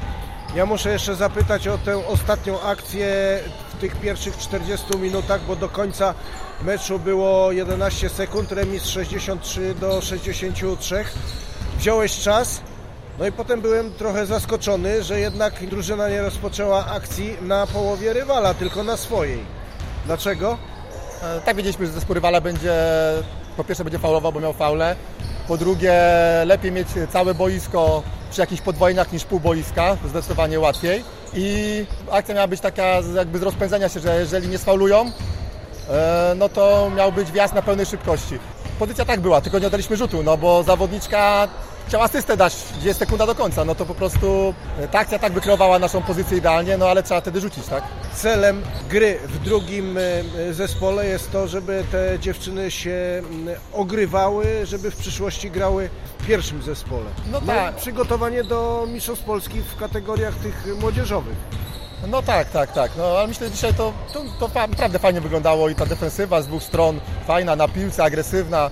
Ja 0.55 0.67
muszę 0.67 0.91
jeszcze 0.91 1.15
zapytać 1.15 1.69
o 1.69 1.79
tę 1.79 2.07
ostatnią 2.07 2.61
akcję 2.61 3.39
tych 3.77 3.97
pierwszych 3.97 4.39
40 4.39 4.99
minutach, 4.99 5.41
bo 5.49 5.57
do 5.57 5.69
końca 5.69 6.15
meczu 6.63 6.99
było 6.99 7.53
11 7.53 8.09
sekund, 8.09 8.53
remis 8.53 8.85
63 8.85 9.75
do 9.75 10.01
63. 10.01 11.05
Wziąłeś 11.79 12.19
czas, 12.19 12.61
no 13.19 13.27
i 13.27 13.33
potem 13.33 13.61
byłem 13.61 13.93
trochę 13.93 14.27
zaskoczony, 14.27 15.03
że 15.03 15.21
jednak 15.21 15.67
drużyna 15.67 16.09
nie 16.09 16.23
rozpoczęła 16.23 16.87
akcji 16.87 17.37
na 17.43 17.67
połowie 17.67 18.13
rywala, 18.13 18.55
tylko 18.55 18.83
na 18.83 18.97
swojej. 18.97 19.45
Dlaczego? 20.07 20.59
E, 21.23 21.41
tak 21.41 21.57
wiedzieliśmy, 21.57 21.87
że 21.87 21.93
zespół 21.93 22.15
rywala 22.15 22.41
będzie, 22.41 22.75
po 23.57 23.65
pierwsze 23.65 23.85
będzie 23.85 23.99
faulował, 23.99 24.33
bo 24.33 24.41
miał 24.41 24.53
faule, 24.53 24.97
po 25.49 25.57
drugie 25.57 25.95
lepiej 26.47 26.73
mieć 26.73 26.89
całe 27.13 27.35
boisko 27.35 28.03
przy 28.31 28.41
jakichś 28.41 28.63
podwojeniach 28.63 29.13
niż 29.13 29.25
pół 29.25 29.41
boiska, 29.41 29.97
zdecydowanie 30.09 30.61
łatwiej 30.61 31.05
i 31.35 31.85
akcja 32.11 32.35
miała 32.35 32.47
być 32.49 32.61
taka 32.61 33.01
jakby 33.15 33.39
z 33.39 33.43
rozpędzenia 33.43 33.89
się, 33.89 34.01
że 34.01 34.21
jeżeli 34.21 34.49
nie 34.49 34.59
sfaulują, 34.59 35.11
e, 35.91 36.35
no 36.37 36.49
to 36.49 36.91
miał 36.97 37.13
być 37.13 37.33
wjazd 37.33 37.55
na 37.55 37.63
pełnej 37.63 37.87
szybkości. 37.87 38.39
Pozycja 38.79 39.05
tak 39.05 39.21
była, 39.21 39.41
tylko 39.41 39.59
nie 39.59 39.67
oddaliśmy 39.67 39.97
rzutu, 39.97 40.23
no 40.23 40.37
bo 40.37 40.63
zawodniczka 40.63 41.49
chciał 41.87 42.03
asystę 42.03 42.37
dać, 42.37 42.57
gdzie 42.79 42.89
jest 42.89 43.01
sekunda 43.01 43.27
do 43.27 43.35
końca, 43.35 43.65
no 43.65 43.75
to 43.75 43.87
po 43.87 43.95
prostu 43.95 44.55
e, 44.79 44.89
ta 44.89 44.99
akcja 44.99 45.19
tak 45.19 45.33
wykreowała 45.33 45.79
naszą 45.79 46.03
pozycję 46.03 46.39
idealnie, 46.39 46.79
no 46.79 46.89
ale 46.89 47.03
trzeba 47.03 47.21
wtedy 47.21 47.41
rzucić, 47.41 47.67
tak? 47.67 47.85
Celem 48.15 48.63
gry 48.91 49.19
w 49.29 49.39
drugim 49.39 49.99
e, 49.99 50.55
zespole 50.55 51.07
jest 51.07 51.33
to, 51.33 51.49
żeby 51.49 51.85
te 51.93 52.19
dziewczyny 52.19 52.71
się 52.71 53.23
ogrywały, 53.73 54.67
żeby 54.67 54.91
w 54.91 54.97
przyszłości 54.97 55.51
grały 55.51 55.91
w 56.19 56.27
pierwszym 56.27 56.63
zespole. 56.63 57.07
No, 57.33 57.41
no 57.41 57.47
tak. 57.47 57.77
przygotowanie 57.77 58.45
do 58.45 58.87
Mistrzostw 58.89 59.25
Polski 59.25 59.61
w 59.61 59.77
kategoriach 59.77 60.35
tych 60.35 60.67
młodzieżowych. 60.81 61.37
No 62.09 62.23
tak, 62.23 62.51
tak, 62.51 62.73
tak. 62.73 62.91
No 62.97 63.05
ale 63.05 63.27
myślę, 63.27 63.47
że 63.47 63.53
dzisiaj 63.53 63.75
to, 63.75 63.93
to, 64.13 64.23
to 64.41 64.51
naprawdę 64.69 64.99
fajnie 64.99 65.21
wyglądało 65.21 65.69
i 65.69 65.75
ta 65.75 65.87
defensywa 65.87 66.43
z 66.43 66.47
dwóch 66.47 66.63
stron 66.63 67.01
fajna, 67.27 67.57
na 67.57 67.69
piłce, 67.69 68.05
agresywna. 68.05 68.71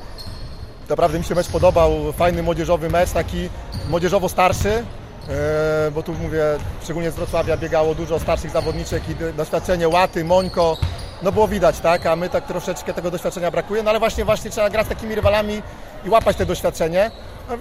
Naprawdę 0.88 1.18
mi 1.18 1.24
się 1.24 1.34
mecz 1.34 1.48
podobał, 1.48 2.12
fajny 2.12 2.42
młodzieżowy 2.42 2.90
mecz, 2.90 3.10
taki 3.10 3.48
młodzieżowo 3.90 4.28
starszy, 4.28 4.84
e, 5.28 5.90
bo 5.90 6.02
tu 6.02 6.14
mówię, 6.14 6.42
szczególnie 6.82 7.10
z 7.10 7.14
Wrocławia 7.14 7.56
biegało 7.56 7.94
dużo 7.94 8.18
starszych 8.20 8.50
zawodniczek 8.50 9.02
i 9.08 9.34
doświadczenie 9.36 9.88
Łaty, 9.88 10.24
Mońko, 10.24 10.76
no 11.22 11.32
było 11.32 11.48
widać, 11.48 11.80
tak, 11.80 12.06
a 12.06 12.16
my 12.16 12.28
tak 12.28 12.46
troszeczkę 12.46 12.94
tego 12.94 13.10
doświadczenia 13.10 13.50
brakuje, 13.50 13.82
no 13.82 13.90
ale 13.90 13.98
właśnie, 13.98 14.24
właśnie 14.24 14.50
trzeba 14.50 14.70
grać 14.70 14.86
z 14.86 14.88
takimi 14.88 15.14
rywalami 15.14 15.62
i 16.04 16.10
łapać 16.10 16.36
te 16.36 16.46
doświadczenie. 16.46 17.10
No, 17.48 17.54
e, 17.54 17.58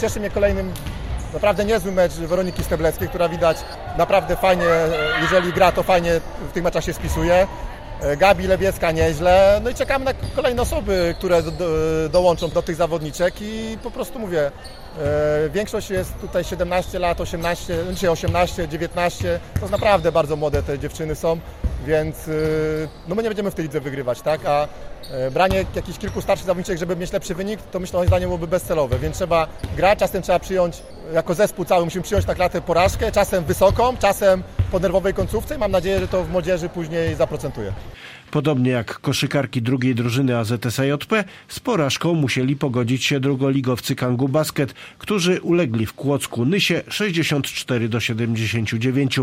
cieszy 0.00 0.20
mnie 0.20 0.30
kolejnym 0.30 0.72
naprawdę 1.34 1.64
niezły 1.64 1.92
mecz 1.92 2.12
Weroniki 2.12 2.64
Stebleckiej, 2.64 3.08
która 3.08 3.28
widać 3.28 3.56
naprawdę 3.98 4.36
fajnie, 4.36 4.66
e, 4.66 4.90
jeżeli 5.22 5.52
gra, 5.52 5.72
to 5.72 5.82
fajnie 5.82 6.20
w 6.50 6.52
tych 6.52 6.62
meczach 6.62 6.84
się 6.84 6.92
spisuje. 6.92 7.46
E, 8.04 8.16
Gabi 8.16 8.46
Lebiecka 8.46 8.92
nieźle. 8.92 9.60
No 9.64 9.70
i 9.70 9.74
czekamy 9.74 10.04
na 10.04 10.14
kolejne 10.36 10.62
osoby, 10.62 11.14
które 11.18 11.42
do, 11.42 11.50
do, 11.50 11.68
dołączą 12.08 12.48
do 12.48 12.62
tych 12.62 12.76
zawodniczek 12.76 13.34
i 13.40 13.78
po 13.82 13.90
prostu 13.90 14.18
mówię, 14.18 14.50
e, 14.98 15.50
większość 15.50 15.90
jest 15.90 16.18
tutaj 16.20 16.44
17 16.44 16.98
lat, 16.98 17.20
18, 17.20 17.76
czy 17.96 18.10
18, 18.10 18.68
19, 18.68 19.40
to 19.60 19.68
naprawdę 19.68 20.12
bardzo 20.12 20.36
młode 20.36 20.62
te 20.62 20.78
dziewczyny 20.78 21.14
są, 21.14 21.38
więc 21.86 22.28
y, 22.28 22.88
no 23.08 23.14
my 23.14 23.22
nie 23.22 23.28
będziemy 23.28 23.50
w 23.50 23.54
tej 23.54 23.64
lidze 23.64 23.80
wygrywać, 23.80 24.22
tak? 24.22 24.40
A 24.46 24.68
e, 25.10 25.30
branie 25.30 25.64
jakichś 25.74 25.98
kilku 25.98 26.22
starszych 26.22 26.46
zawodniczek, 26.46 26.78
żeby 26.78 26.96
mieć 26.96 27.12
lepszy 27.12 27.34
wynik, 27.34 27.60
to 27.62 27.80
myślę, 27.80 27.96
moim 27.96 28.08
zdaniem 28.08 28.28
byłoby 28.28 28.46
bezcelowe, 28.46 28.98
więc 28.98 29.16
trzeba 29.16 29.46
grać, 29.76 29.98
czasem 29.98 30.22
trzeba 30.22 30.38
przyjąć, 30.38 30.82
jako 31.14 31.34
zespół 31.34 31.64
cały 31.64 31.84
musimy 31.84 32.02
przyjąć 32.02 32.26
na 32.26 32.34
klatę 32.34 32.60
porażkę, 32.60 33.12
czasem 33.12 33.44
wysoką, 33.44 33.96
czasem 33.96 34.42
po 34.70 34.78
nerwowej 34.78 35.14
końcówce 35.14 35.54
i 35.54 35.58
mam 35.58 35.70
nadzieję, 35.70 36.00
że 36.00 36.08
to 36.08 36.24
w 36.24 36.30
młodzieży 36.30 36.68
później 36.68 37.14
zaprocentuje. 37.14 37.72
Podobnie 38.34 38.70
jak 38.70 39.00
koszykarki 39.00 39.62
drugiej 39.62 39.94
drużyny 39.94 40.36
AZS-JP, 40.36 41.24
z 41.48 41.60
porażką 41.60 42.14
musieli 42.14 42.56
pogodzić 42.56 43.04
się 43.04 43.20
drugoligowcy 43.20 43.94
Kangu 43.94 44.28
Basket, 44.28 44.74
którzy 44.98 45.40
ulegli 45.40 45.86
w 45.86 45.92
Kłodzku 45.92 46.44
Nysie 46.44 46.82
64 46.88 47.88
do 47.88 48.00
79. 48.00 49.20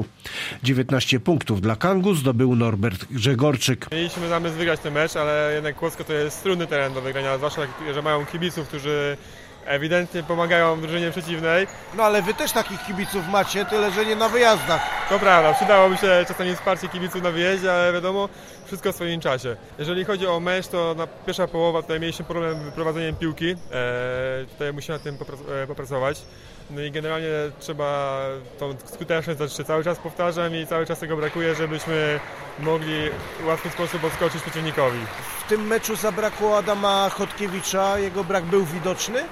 19 0.64 1.20
punktów 1.20 1.62
dla 1.62 1.76
Kangu 1.76 2.14
zdobył 2.14 2.56
Norbert 2.56 3.06
Grzegorczyk. 3.06 3.88
Mieliśmy 3.92 4.28
zamysł 4.28 4.56
wygrać 4.56 4.80
ten 4.80 4.94
mecz, 4.94 5.16
ale 5.16 5.52
jednak 5.56 5.76
Kłodzko 5.76 6.04
to 6.04 6.14
jest 6.14 6.44
trudny 6.44 6.68
teren 6.68 6.94
do 6.94 7.02
wygrania, 7.02 7.38
zwłaszcza, 7.38 7.62
że 7.94 8.02
mają 8.02 8.26
kibiców, 8.26 8.68
którzy 8.68 9.18
ewidentnie 9.66 10.24
pomagają 10.24 10.82
drużynie 10.82 11.12
przeciwnej. 11.12 11.68
No 11.94 12.04
ale 12.04 12.22
wy 12.22 12.34
też 12.34 12.52
takich 12.52 12.86
kibiców 12.86 13.28
macie, 13.28 13.66
tyle 13.66 13.92
że 13.92 14.06
nie 14.06 14.16
na 14.16 14.30
wyjazdach. 14.30 14.82
To 15.10 15.20
prawda, 15.20 15.54
przydałoby 15.54 15.98
się 15.98 16.26
czasami 16.28 16.56
wsparcie 16.56 16.88
kibiców 16.88 17.22
na 17.22 17.32
wyjeździe, 17.32 17.74
ale 17.74 17.94
wiadomo, 17.94 18.30
wszystko 18.66 18.92
w 18.92 18.96
swoim 18.96 19.22
czasie. 19.22 19.56
Jeżeli 19.80 20.06
chodzi 20.06 20.28
o 20.28 20.40
mecz, 20.40 20.68
to 20.68 20.96
na 20.98 21.08
pierwsza 21.08 21.48
połowa 21.48 21.82
tutaj 21.82 22.00
mieliśmy 22.00 22.26
problem 22.26 22.60
z 22.60 22.64
wyprowadzeniem 22.64 23.16
piłki. 23.16 23.50
Eee, 23.50 24.48
tutaj 24.48 24.74
musimy 24.74 24.96
nad 24.98 25.04
tym 25.04 25.18
e, 25.64 25.68
popracować. 25.68 26.22
No 26.70 26.82
i 26.82 26.92
generalnie 26.92 27.28
trzeba 27.60 28.20
tą 28.60 28.76
skuteczność 28.86 29.40
zacząć 29.40 29.68
cały 29.68 29.84
czas 29.84 30.00
powtarzam 30.00 30.56
i 30.56 30.68
cały 30.68 30.86
czas 30.86 31.00
tego 31.00 31.18
brakuje, 31.18 31.56
żebyśmy 31.56 32.20
mogli 32.60 33.10
w 33.44 33.48
łatwy 33.48 33.70
sposób 33.70 34.04
odskoczyć 34.04 34.42
przeciwnikowi. 34.42 35.00
W 35.46 35.50
tym 35.50 35.68
meczu 35.68 35.96
zabrakło 35.96 36.58
Adama 36.58 37.10
Chodkiewicza, 37.10 38.00
jego 38.00 38.24
brak 38.24 38.44
był 38.44 38.66
widoczny? 38.66 39.24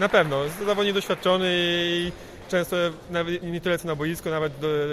Na 0.00 0.08
pewno, 0.08 0.44
jest 0.44 0.64
zawodnik 0.66 0.94
doświadczony 0.94 1.46
i 1.54 2.12
często 2.48 2.76
nawet 3.10 3.42
nie 3.42 3.60
tyle 3.60 3.78
co 3.78 3.88
na 3.88 3.96
boisku, 3.96 4.30
nawet 4.30 4.52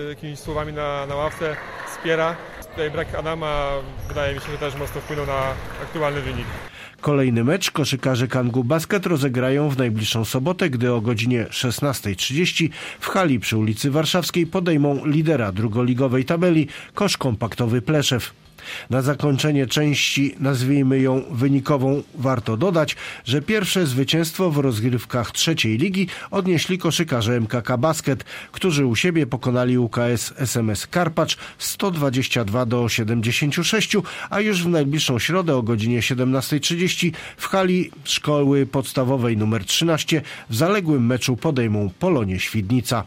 jakimiś 0.10 0.40
słowami 0.40 0.74
na, 0.74 1.06
na 1.06 1.16
ławce 1.16 1.56
wspiera. 1.88 2.36
Tutaj 2.72 2.92
brak 2.92 3.16
Adama 3.16 3.70
wydaje 4.08 4.36
mi 4.36 4.42
się, 4.42 4.52
że 4.52 4.58
też 4.58 4.76
mocno 4.76 5.02
wpłynął 5.02 5.26
na 5.26 5.54
aktualny 5.84 6.22
wynik. 6.22 6.46
Kolejny 7.02 7.44
mecz 7.44 7.72
koszykarze 7.72 8.28
Kangu 8.28 8.64
Basket 8.64 9.06
rozegrają 9.06 9.70
w 9.70 9.78
najbliższą 9.78 10.26
sobotę, 10.26 10.70
gdy 10.70 10.94
o 10.94 11.02
godzinie 11.02 11.46
16.30 11.46 12.70
w 13.00 13.08
hali 13.08 13.40
przy 13.40 13.58
ulicy 13.58 13.92
Warszawskiej 13.92 14.48
podejmą 14.48 15.06
lidera 15.06 15.52
drugoligowej 15.52 16.26
tabeli 16.26 16.68
kosz 16.94 17.18
kompaktowy 17.18 17.82
Pleszew. 17.82 18.34
Na 18.90 19.02
zakończenie 19.02 19.68
części, 19.68 20.36
nazwijmy 20.40 21.00
ją 21.00 21.24
wynikową, 21.32 22.04
warto 22.16 22.58
dodać, 22.58 22.96
że 23.26 23.42
pierwsze 23.42 23.88
zwycięstwo 23.88 24.52
w 24.52 24.58
rozgrywkach 24.58 25.32
trzeciej 25.32 25.78
ligi 25.78 26.08
odnieśli 26.32 26.78
koszykarze 26.78 27.40
MKK 27.40 27.78
Basket, 27.78 28.24
którzy 28.52 28.86
u 28.86 28.96
siebie 28.96 29.28
pokonali 29.28 29.78
UKS 29.78 30.34
SMS 30.38 30.88
Karpacz 30.88 31.38
122 31.58 32.66
do 32.66 32.90
76, 32.90 33.98
a 34.30 34.40
już 34.40 34.64
w 34.64 34.68
najbliższą 34.68 35.20
środę 35.20 35.56
o 35.56 35.64
godzinie 35.64 36.00
17.30 36.00 37.12
w 37.38 37.46
hali 37.48 37.92
szkoły 38.04 38.66
podstawowej 38.66 39.34
nr 39.34 39.66
13 39.66 40.22
w 40.50 40.56
zaległym 40.56 41.06
meczu 41.06 41.38
podejmą 41.38 41.90
Polonie 42.00 42.40
Świdnica. 42.40 43.06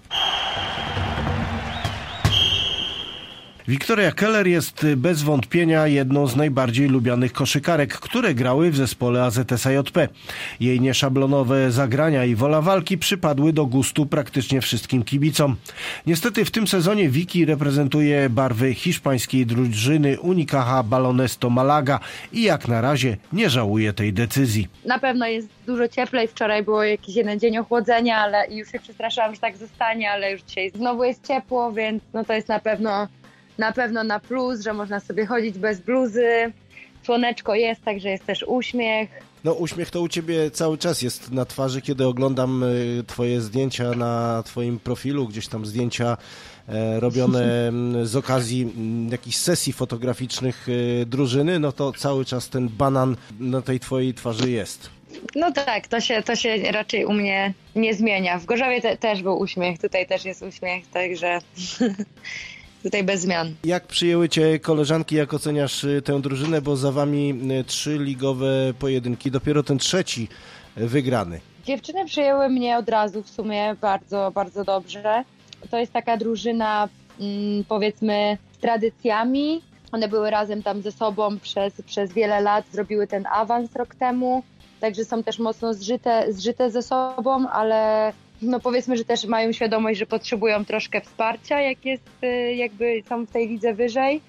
Wiktoria 3.73 4.12
Keller 4.12 4.47
jest 4.47 4.87
bez 4.97 5.23
wątpienia 5.23 5.87
jedną 5.87 6.26
z 6.26 6.37
najbardziej 6.37 6.88
lubianych 6.88 7.33
koszykarek, 7.33 7.95
które 7.95 8.35
grały 8.35 8.71
w 8.71 8.76
zespole 8.76 9.23
AZS-JP. 9.23 10.09
Jej 10.61 10.81
nieszablonowe 10.81 11.73
zagrania 11.73 12.25
i 12.25 12.35
wola 12.35 12.61
walki 12.61 12.99
przypadły 12.99 13.52
do 13.52 13.67
gustu 13.67 14.07
praktycznie 14.07 14.61
wszystkim 14.61 15.02
kibicom. 15.02 15.57
Niestety 16.07 16.45
w 16.45 16.50
tym 16.50 16.69
sezonie 16.69 17.09
Wiki 17.09 17.45
reprezentuje 17.45 18.31
barwy 18.31 18.75
hiszpańskiej 18.75 19.47
drużyny 19.47 20.21
Unicaja 20.21 20.83
Balonesto 20.83 21.50
Malaga 21.50 22.00
i 22.33 22.43
jak 22.43 22.69
na 22.69 22.81
razie 22.81 23.17
nie 23.33 23.50
żałuje 23.50 23.93
tej 23.93 24.12
decyzji. 24.12 24.69
Na 24.85 24.99
pewno 24.99 25.26
jest 25.26 25.49
dużo 25.67 25.88
cieplej. 25.88 26.29
Wczoraj 26.29 26.62
było 26.62 26.85
jakiś 26.85 27.17
jeden 27.17 27.41
dzień 27.41 27.59
ochłodzenia, 27.59 28.17
ale 28.17 28.47
już 28.50 28.73
się 28.73 28.79
przestraszałam, 28.79 29.35
że 29.35 29.41
tak 29.41 29.57
zostanie, 29.57 30.11
ale 30.11 30.33
już 30.33 30.43
dzisiaj 30.43 30.71
znowu 30.75 31.05
jest 31.05 31.26
ciepło, 31.26 31.73
więc 31.73 32.02
no 32.14 32.25
to 32.25 32.33
jest 32.33 32.49
na 32.49 32.61
pewno 32.61 33.09
na 33.59 33.73
pewno 33.73 34.04
na 34.04 34.21
plus, 34.21 34.61
że 34.61 34.73
można 34.73 35.00
sobie 35.00 35.26
chodzić 35.26 35.59
bez 35.59 35.80
bluzy. 35.80 36.52
Słoneczko 37.02 37.54
jest, 37.54 37.85
także 37.85 38.11
jest 38.11 38.26
też 38.26 38.44
uśmiech. 38.47 39.11
No 39.44 39.52
uśmiech 39.52 39.90
to 39.90 40.00
u 40.00 40.09
Ciebie 40.09 40.50
cały 40.50 40.78
czas 40.78 41.02
jest 41.02 41.30
na 41.30 41.44
twarzy, 41.44 41.82
kiedy 41.82 42.06
oglądam 42.06 42.62
y, 42.62 43.04
Twoje 43.06 43.40
zdjęcia 43.40 43.90
na 43.90 44.42
Twoim 44.47 44.78
profilu, 44.78 45.28
gdzieś 45.28 45.49
tam 45.49 45.66
zdjęcia 45.66 46.16
e, 46.68 47.00
robione 47.00 47.73
z 48.02 48.16
okazji 48.16 48.73
jakichś 49.11 49.37
sesji 49.37 49.73
fotograficznych 49.73 50.68
y, 50.68 51.06
drużyny, 51.06 51.59
no 51.59 51.73
to 51.73 51.92
cały 51.92 52.25
czas 52.25 52.49
ten 52.49 52.68
banan 52.68 53.16
na 53.40 53.62
tej 53.62 53.80
Twojej 53.80 54.14
twarzy 54.14 54.50
jest. 54.50 54.90
No 55.35 55.52
tak, 55.52 55.88
to 55.88 56.00
się, 56.00 56.23
to 56.23 56.37
się 56.37 56.73
raczej 56.73 57.04
u 57.04 57.12
mnie 57.12 57.54
nie 57.76 57.94
zmienia. 57.94 58.38
W 58.38 58.44
Gorzowie 58.44 58.80
te, 58.80 58.97
też 58.97 59.23
był 59.23 59.38
uśmiech, 59.38 59.78
tutaj 59.78 60.06
też 60.06 60.25
jest 60.25 60.42
uśmiech, 60.42 60.87
także 60.87 61.38
tutaj 62.83 63.05
bez 63.05 63.21
zmian. 63.21 63.55
Jak 63.65 63.87
przyjęły 63.87 64.29
Cię 64.29 64.59
koleżanki, 64.59 65.17
jak 65.17 65.35
oceniasz 65.35 65.85
y, 65.85 66.03
tę 66.03 66.21
drużynę, 66.21 66.62
bo 66.62 66.77
za 66.77 66.93
Wami 66.93 67.35
y, 67.61 67.65
trzy 67.65 67.99
ligowe 67.99 68.75
pojedynki, 68.79 69.31
dopiero 69.31 69.62
ten 69.62 69.79
trzeci 69.79 70.29
y, 70.79 70.89
wygrany. 70.89 71.41
Dziewczyny 71.65 72.05
przyjęły 72.05 72.49
mnie 72.49 72.79
od 72.79 72.89
razu 72.89 73.23
w 73.23 73.31
sumie 73.31 73.77
bardzo, 73.81 74.31
bardzo 74.35 74.65
dobrze. 74.65 75.25
To 75.71 75.79
jest 75.79 75.93
taka 75.93 76.17
drużyna, 76.17 76.89
mm, 77.21 77.65
powiedzmy, 77.69 78.39
z 78.53 78.59
tradycjami. 78.59 79.62
One 79.93 80.09
były 80.09 80.31
razem 80.31 80.62
tam 80.62 80.83
ze 80.83 80.93
sobą 80.93 81.39
przez, 81.39 81.83
przez 81.87 82.12
wiele 82.12 82.41
lat, 82.41 82.65
zrobiły 82.73 83.07
ten 83.07 83.25
awans 83.33 83.77
rok 83.77 83.95
temu, 83.95 84.43
także 84.81 85.05
są 85.05 85.23
też 85.23 85.39
mocno 85.39 85.75
zżyte, 85.75 86.33
zżyte 86.33 86.71
ze 86.71 86.83
sobą, 86.83 87.49
ale 87.49 88.12
no 88.43 88.61
powiedzmy, 88.61 88.97
że 88.97 89.05
też 89.05 89.25
mają 89.25 89.53
świadomość, 89.53 89.99
że 89.99 90.07
potrzebują 90.07 90.65
troszkę 90.65 91.01
wsparcia, 91.01 91.61
jak 91.61 91.85
jest, 91.85 92.09
y, 92.23 92.55
jakby 92.55 93.03
są 93.09 93.27
w 93.27 93.31
tej 93.31 93.49
lidze 93.49 93.75
wyżej. 93.75 94.21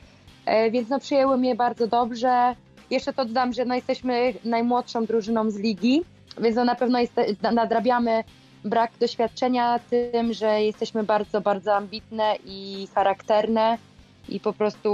E, 0.45 0.71
Więc 0.71 0.89
no 0.89 0.99
przyjęły 0.99 1.37
mnie 1.37 1.55
bardzo 1.55 1.87
dobrze. 1.87 2.55
Jeszcze 2.89 3.13
to 3.13 3.25
dodam, 3.25 3.53
że 3.53 3.65
no 3.65 3.75
jesteśmy 3.75 4.33
najmłodszą 4.45 5.05
drużyną 5.05 5.51
z 5.51 5.57
ligi, 5.57 6.01
więc 6.41 6.55
no 6.55 6.65
na 6.65 6.75
pewno 6.75 6.99
jest, 6.99 7.13
nadrabiamy 7.53 8.23
brak 8.65 8.91
doświadczenia 8.99 9.79
tym, 9.89 10.33
że 10.33 10.61
jesteśmy 10.61 11.03
bardzo, 11.03 11.41
bardzo 11.41 11.75
ambitne 11.75 12.35
i 12.45 12.87
charakterne 12.95 13.77
i 14.29 14.39
po 14.39 14.53
prostu 14.53 14.89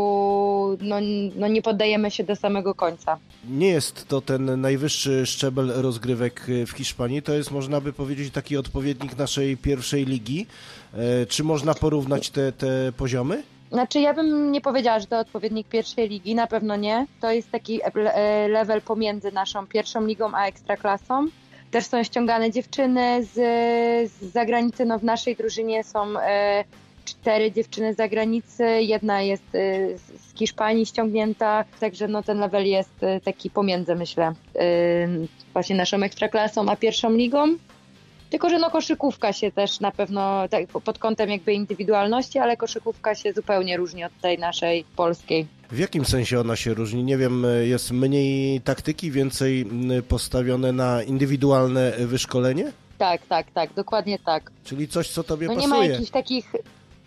no, 0.81 0.95
no 1.35 1.47
nie 1.47 1.61
poddajemy 1.61 2.11
się 2.11 2.23
do 2.23 2.35
samego 2.35 2.75
końca. 2.75 3.17
Nie 3.49 3.67
jest 3.67 4.07
to 4.07 4.21
ten 4.21 4.61
najwyższy 4.61 5.25
szczebel 5.25 5.71
rozgrywek 5.75 6.49
y, 6.49 6.65
w 6.65 6.71
Hiszpanii, 6.71 7.21
to 7.21 7.33
jest 7.33 7.51
można 7.51 7.81
by 7.81 7.93
powiedzieć 7.93 8.33
taki 8.33 8.57
odpowiednik 8.57 9.17
naszej 9.17 9.57
pierwszej 9.57 10.05
ligi. 10.05 10.45
E, 10.93 11.25
Czy 11.25 11.43
można 11.43 11.73
porównać 11.73 12.29
te, 12.29 12.51
te 12.51 12.91
poziomy? 12.97 13.43
Znaczy 13.71 13.99
ja 13.99 14.13
bym 14.13 14.51
nie 14.51 14.61
powiedziała, 14.61 14.99
że 14.99 15.07
to 15.07 15.19
odpowiednik 15.19 15.67
pierwszej 15.67 16.09
ligi, 16.09 16.35
na 16.35 16.47
pewno 16.47 16.75
nie. 16.75 17.07
To 17.21 17.31
jest 17.31 17.51
taki 17.51 17.79
e, 17.83 18.47
level 18.47 18.81
pomiędzy 18.81 19.31
naszą 19.31 19.67
pierwszą 19.67 20.05
ligą 20.05 20.31
a 20.33 20.45
ekstraklasą. 20.47 21.27
Też 21.71 21.85
są 21.85 22.03
ściągane 22.03 22.51
dziewczyny 22.51 23.23
z, 23.25 23.33
z 24.11 24.31
zagranicy. 24.31 24.85
No 24.85 24.99
w 24.99 25.03
naszej 25.03 25.35
drużynie 25.35 25.83
są 25.83 26.19
e, 26.19 26.63
cztery 27.09 27.51
dziewczyny 27.51 27.93
z 27.93 27.97
zagranicy, 27.97 28.63
jedna 28.81 29.21
jest 29.21 29.43
e, 29.55 29.97
z 29.97 30.35
Hiszpanii 30.35 30.85
ściągnięta, 30.85 31.65
także 31.79 32.07
no 32.07 32.23
ten 32.23 32.39
level 32.39 32.65
jest 32.65 33.03
e, 33.03 33.19
taki 33.21 33.49
pomiędzy 33.49 33.95
myślę 33.95 34.23
e, 34.25 34.33
właśnie 35.53 35.75
naszą 35.75 36.03
ekstraklasą 36.03 36.69
a 36.69 36.75
pierwszą 36.75 37.11
ligą. 37.11 37.47
Tylko, 38.29 38.49
że 38.49 38.59
no 38.59 38.69
koszykówka 38.69 39.33
się 39.33 39.51
też 39.51 39.79
na 39.79 39.91
pewno 39.91 40.47
tak, 40.47 40.67
pod 40.67 40.99
kątem 40.99 41.29
jakby 41.29 41.53
indywidualności, 41.53 42.39
ale 42.39 42.57
koszykówka 42.57 43.15
się 43.15 43.33
zupełnie 43.33 43.77
różni 43.77 44.03
od 44.03 44.11
tej 44.21 44.37
naszej 44.39 44.85
polskiej. 44.95 45.47
W 45.71 45.79
jakim 45.79 46.05
sensie 46.05 46.39
ona 46.39 46.55
się 46.55 46.73
różni? 46.73 47.03
Nie 47.03 47.17
wiem, 47.17 47.45
jest 47.61 47.91
mniej 47.91 48.61
taktyki, 48.61 49.11
więcej 49.11 49.65
postawione 50.07 50.71
na 50.71 51.03
indywidualne 51.03 51.91
wyszkolenie? 51.97 52.71
Tak, 52.97 53.21
tak, 53.27 53.51
tak, 53.51 53.73
dokładnie 53.73 54.19
tak. 54.25 54.51
Czyli 54.63 54.87
coś, 54.87 55.09
co 55.09 55.23
tobie 55.23 55.47
No 55.47 55.53
nie 55.53 55.59
pasuje. 55.59 55.79
ma 55.79 55.85
jakichś 55.85 56.11
takich. 56.11 56.51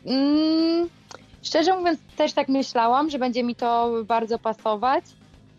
Mm, 0.07 0.89
szczerze 1.43 1.77
mówiąc, 1.77 1.99
też 2.17 2.33
tak 2.33 2.49
myślałam, 2.49 3.11
że 3.11 3.19
będzie 3.19 3.43
mi 3.43 3.55
to 3.55 3.93
bardzo 4.05 4.39
pasować, 4.39 5.05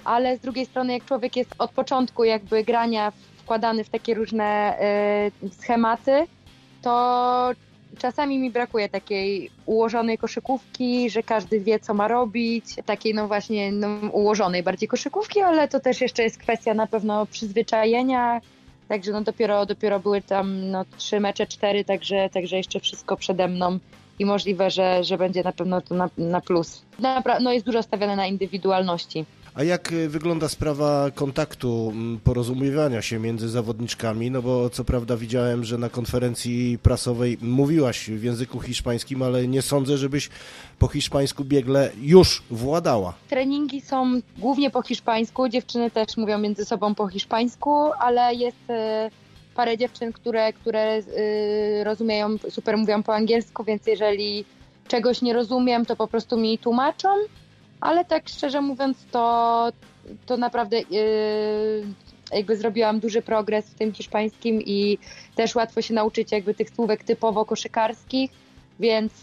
ale 0.03 0.37
z 0.37 0.39
drugiej 0.39 0.65
strony, 0.65 0.93
jak 0.93 1.05
człowiek 1.05 1.35
jest 1.35 1.55
od 1.59 1.71
początku 1.71 2.23
jakby 2.23 2.63
grania 2.63 3.11
wkładany 3.37 3.83
w 3.83 3.89
takie 3.89 4.13
różne 4.13 4.77
y, 5.43 5.49
schematy, 5.49 6.27
to 6.81 7.51
czasami 7.97 8.39
mi 8.39 8.51
brakuje 8.51 8.89
takiej 8.89 9.49
ułożonej 9.65 10.17
koszykówki, 10.17 11.09
że 11.09 11.23
każdy 11.23 11.59
wie, 11.59 11.79
co 11.79 11.93
ma 11.93 12.07
robić, 12.07 12.65
takiej 12.85 13.13
no 13.13 13.27
właśnie 13.27 13.71
no, 13.71 13.87
ułożonej 14.11 14.63
bardziej 14.63 14.89
koszykówki, 14.89 15.41
ale 15.41 15.67
to 15.67 15.79
też 15.79 16.01
jeszcze 16.01 16.23
jest 16.23 16.37
kwestia 16.37 16.73
na 16.73 16.87
pewno 16.87 17.25
przyzwyczajenia, 17.25 18.41
Także 18.87 19.11
no 19.11 19.21
dopiero, 19.21 19.65
dopiero 19.65 19.99
były 19.99 20.21
tam 20.21 20.71
no, 20.71 20.85
trzy 20.97 21.19
mecze, 21.19 21.47
cztery, 21.47 21.85
także, 21.85 22.29
także 22.29 22.57
jeszcze 22.57 22.79
wszystko 22.79 23.17
przede 23.17 23.47
mną 23.47 23.79
i 24.19 24.25
możliwe, 24.25 24.71
że, 24.71 25.03
że 25.03 25.17
będzie 25.17 25.43
na 25.43 25.51
pewno 25.51 25.81
to 25.81 25.95
na, 25.95 26.09
na 26.17 26.41
plus. 26.41 26.81
Napra- 26.99 27.41
no 27.41 27.53
jest 27.53 27.65
dużo 27.65 27.83
stawiane 27.83 28.15
na 28.15 28.27
indywidualności. 28.27 29.25
A 29.55 29.63
jak 29.63 29.91
y, 29.91 30.09
wygląda 30.09 30.49
sprawa 30.49 31.11
kontaktu, 31.11 31.93
porozumiewania 32.23 33.01
się 33.01 33.19
między 33.19 33.49
zawodniczkami? 33.49 34.31
No 34.31 34.41
bo 34.41 34.69
co 34.69 34.83
prawda 34.83 35.17
widziałem, 35.17 35.63
że 35.63 35.77
na 35.77 35.89
konferencji 35.89 36.79
prasowej 36.83 37.37
mówiłaś 37.41 38.09
w 38.09 38.23
języku 38.23 38.59
hiszpańskim, 38.59 39.21
ale 39.21 39.47
nie 39.47 39.61
sądzę, 39.61 39.97
żebyś 39.97 40.29
po 40.79 40.87
hiszpańsku 40.87 41.43
biegle 41.43 41.91
już 42.01 42.43
władała. 42.51 43.13
Treningi 43.29 43.81
są 43.81 44.19
głównie 44.37 44.69
po 44.69 44.81
hiszpańsku, 44.81 45.49
dziewczyny 45.49 45.91
też 45.91 46.17
mówią 46.17 46.37
między 46.37 46.65
sobą 46.65 46.95
po 46.95 47.07
hiszpańsku, 47.07 47.91
ale 47.99 48.35
jest 48.35 48.69
e, 48.69 49.09
parę 49.55 49.77
dziewczyn, 49.77 50.13
które, 50.13 50.53
które 50.53 50.81
e, 50.81 51.83
rozumieją, 51.83 52.37
super 52.49 52.77
mówią 52.77 53.03
po 53.03 53.15
angielsku, 53.15 53.63
więc 53.63 53.87
jeżeli 53.87 54.45
czegoś 54.87 55.21
nie 55.21 55.33
rozumiem, 55.33 55.85
to 55.85 55.95
po 55.95 56.07
prostu 56.07 56.37
mi 56.37 56.57
tłumaczą, 56.57 57.09
ale 57.81 58.05
tak 58.05 58.29
szczerze 58.29 58.61
mówiąc, 58.61 58.97
to, 59.11 59.69
to 60.25 60.37
naprawdę 60.37 60.77
e, 60.77 60.83
jakby 62.35 62.57
zrobiłam 62.57 62.99
duży 62.99 63.21
progres 63.21 63.69
w 63.69 63.75
tym 63.75 63.93
hiszpańskim 63.93 64.61
i 64.61 64.97
też 65.35 65.55
łatwo 65.55 65.81
się 65.81 65.93
nauczyć 65.93 66.31
jakby 66.31 66.53
tych 66.53 66.69
słówek 66.69 67.03
typowo 67.03 67.45
koszykarskich, 67.45 68.31
więc 68.79 69.13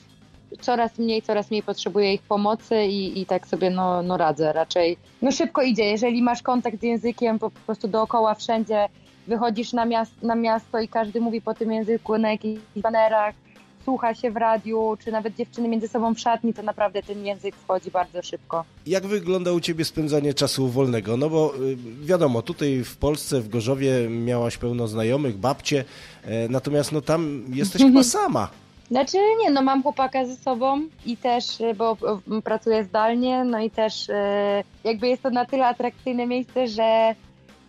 coraz 0.61 0.99
mniej, 0.99 1.23
coraz 1.23 1.51
mniej 1.51 1.63
potrzebuję 1.63 2.15
ich 2.15 2.23
pomocy 2.23 2.85
i, 2.85 3.21
i 3.21 3.27
tak 3.27 3.47
sobie 3.47 3.71
no, 3.71 4.03
no 4.03 4.17
radzę 4.17 4.53
raczej. 4.53 4.97
No 5.23 5.33
szybko 5.33 5.63
idzie, 5.63 5.85
jeżeli 5.85 6.23
masz 6.23 6.43
kontakt 6.43 6.81
z 6.81 6.83
językiem 6.83 7.39
po 7.39 7.51
prostu 7.51 7.89
dookoła 7.89 8.35
wszędzie, 8.35 8.89
wychodzisz 9.27 9.73
na, 9.73 9.85
miast, 9.85 10.13
na 10.23 10.35
miasto 10.35 10.81
i 10.81 10.89
każdy 10.89 11.21
mówi 11.21 11.41
po 11.41 11.55
tym 11.55 11.73
języku 11.73 12.19
na 12.19 12.31
jakichś 12.31 12.61
banerach, 12.77 13.35
słucha 13.85 14.15
się 14.15 14.31
w 14.31 14.37
radiu, 14.37 14.97
czy 15.05 15.13
nawet 15.13 15.37
dziewczyny 15.37 15.69
między 15.69 15.89
sobą 15.89 16.15
w 16.15 16.21
szatni, 16.21 16.55
to 16.55 16.63
naprawdę 16.63 17.03
ten 17.03 17.27
język 17.27 17.57
wchodzi 17.57 17.91
bardzo 17.91 18.23
szybko. 18.23 18.65
Jak 18.87 19.07
wygląda 19.07 19.53
u 19.53 19.61
Ciebie 19.61 19.85
spędzanie 19.85 20.35
czasu 20.35 20.69
wolnego? 20.69 21.17
No 21.17 21.31
bo 21.31 21.55
y, 21.57 21.77
wiadomo, 22.03 22.43
tutaj 22.43 22.85
w 22.85 22.97
Polsce, 22.97 23.41
w 23.41 23.49
Gorzowie 23.49 24.09
miałaś 24.09 24.57
pełno 24.57 24.89
znajomych, 24.89 25.37
babcie, 25.37 25.85
e, 26.25 26.49
natomiast 26.49 26.93
no 26.93 27.01
tam 27.01 27.45
jesteś 27.49 27.83
chyba 27.83 28.03
sama. 28.19 28.49
Znaczy 28.91 29.17
nie, 29.41 29.51
no 29.51 29.63
mam 29.63 29.83
chłopaka 29.83 30.25
ze 30.27 30.37
sobą 30.37 30.83
i 31.07 31.17
też, 31.17 31.61
y, 31.61 31.75
bo 31.75 31.97
pracuję 32.45 32.85
zdalnie, 32.85 33.45
no 33.45 33.61
i 33.61 33.71
też 33.71 34.09
y, 34.09 34.15
jakby 34.85 35.09
jest 35.09 35.23
to 35.23 35.31
na 35.31 35.45
tyle 35.45 35.67
atrakcyjne 35.67 36.27
miejsce, 36.27 36.67
że, 36.69 37.15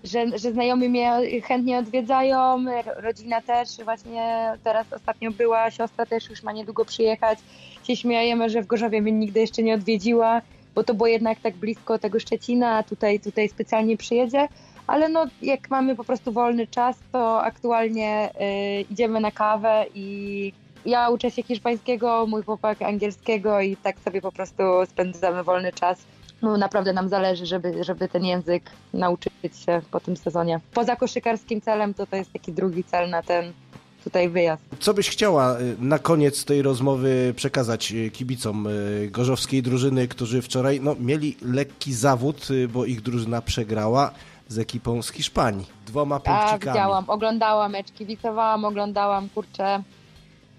że, 0.03 0.37
że 0.37 0.51
znajomi 0.51 0.89
mnie 0.89 1.11
chętnie 1.43 1.77
odwiedzają, 1.77 2.65
rodzina 2.95 3.41
też 3.41 3.69
właśnie 3.83 4.53
teraz 4.63 4.93
ostatnio 4.93 5.31
była, 5.31 5.71
siostra 5.71 6.05
też 6.05 6.29
już 6.29 6.43
ma 6.43 6.51
niedługo 6.51 6.85
przyjechać. 6.85 7.39
Się 7.83 7.95
śmiejemy, 7.95 8.49
że 8.49 8.61
w 8.61 8.67
Gorzowie 8.67 9.01
mnie 9.01 9.11
nigdy 9.11 9.39
jeszcze 9.39 9.63
nie 9.63 9.73
odwiedziła, 9.73 10.41
bo 10.75 10.83
to 10.83 10.93
było 10.93 11.07
jednak 11.07 11.39
tak 11.39 11.55
blisko 11.55 11.99
tego 11.99 12.19
Szczecina, 12.19 12.77
a 12.77 12.83
tutaj, 12.83 13.19
tutaj 13.19 13.49
specjalnie 13.49 13.97
przyjedzie. 13.97 14.47
Ale 14.87 15.09
no, 15.09 15.25
jak 15.41 15.69
mamy 15.69 15.95
po 15.95 16.03
prostu 16.03 16.31
wolny 16.31 16.67
czas, 16.67 16.97
to 17.11 17.43
aktualnie 17.43 18.29
y, 18.29 18.81
idziemy 18.81 19.19
na 19.19 19.31
kawę 19.31 19.85
i 19.95 20.53
ja 20.85 21.09
uczę 21.09 21.31
się 21.31 21.43
hiszpańskiego, 21.43 22.25
mój 22.27 22.43
chłopak 22.43 22.81
angielskiego 22.81 23.61
i 23.61 23.77
tak 23.77 23.99
sobie 23.99 24.21
po 24.21 24.31
prostu 24.31 24.63
spędzamy 24.89 25.43
wolny 25.43 25.73
czas. 25.73 26.03
No, 26.41 26.57
naprawdę 26.57 26.93
nam 26.93 27.09
zależy, 27.09 27.45
żeby, 27.45 27.83
żeby 27.83 28.07
ten 28.07 28.25
język 28.25 28.63
nauczyć 28.93 29.33
się 29.65 29.81
po 29.91 29.99
tym 29.99 30.17
sezonie. 30.17 30.59
Poza 30.73 30.95
koszykarskim 30.95 31.61
celem 31.61 31.93
to 31.93 32.05
to 32.07 32.15
jest 32.15 32.33
taki 32.33 32.53
drugi 32.53 32.83
cel 32.83 33.09
na 33.09 33.23
ten 33.23 33.53
tutaj 34.03 34.29
wyjazd. 34.29 34.63
Co 34.79 34.93
byś 34.93 35.09
chciała 35.09 35.59
y, 35.59 35.75
na 35.79 35.99
koniec 35.99 36.45
tej 36.45 36.61
rozmowy 36.61 37.33
przekazać 37.35 37.91
y, 37.91 38.11
kibicom 38.11 38.67
y, 38.67 39.09
gorzowskiej 39.11 39.63
drużyny, 39.63 40.07
którzy 40.07 40.41
wczoraj 40.41 40.79
no, 40.81 40.95
mieli 40.99 41.37
lekki 41.41 41.93
zawód, 41.93 42.47
bo 42.73 42.85
ich 42.85 43.01
drużyna 43.01 43.41
przegrała 43.41 44.11
z 44.47 44.59
ekipą 44.59 45.01
z 45.01 45.11
Hiszpanii. 45.11 45.65
Dwoma 45.85 46.15
A, 46.15 46.19
punkcikami. 46.19 46.59
widziałam, 46.59 47.03
oglądałam 47.07 47.71
mecz, 47.71 47.91
kibicowałam, 47.91 48.65
oglądałam, 48.65 49.29
kurczę. 49.29 49.83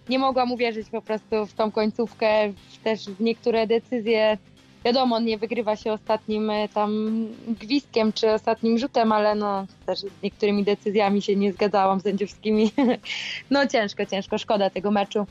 Nie 0.09 0.19
mogłam 0.19 0.53
uwierzyć 0.53 0.89
po 0.89 1.03
prostu 1.03 1.47
w 1.47 1.53
tą 1.53 1.71
końcówkę, 1.71 2.53
też 2.85 3.05
w 3.05 3.21
niektóre 3.21 3.67
decyzje. 3.67 4.39
Wiadomo, 4.85 5.21
nie 5.21 5.39
wygrywa 5.39 5.77
się 5.77 5.93
ostatnim 5.93 6.51
e, 6.51 6.69
tam 6.69 7.13
gwizdkiem 7.49 8.13
czy 8.13 8.31
ostatnim 8.31 8.79
rzutem, 8.79 9.13
ale 9.13 9.35
no 9.35 9.67
też 9.87 9.99
z 9.99 10.23
niektórymi 10.23 10.65
decyzjami 10.65 11.23
się 11.23 11.37
nie 11.37 11.53
zgadzałam 11.53 12.01
sędziowskimi. 12.01 12.71
No 13.51 13.67
ciężko, 13.67 14.07
ciężko, 14.07 14.39
szkoda 14.39 14.71
tego 14.71 14.91
meczu. 14.91 15.27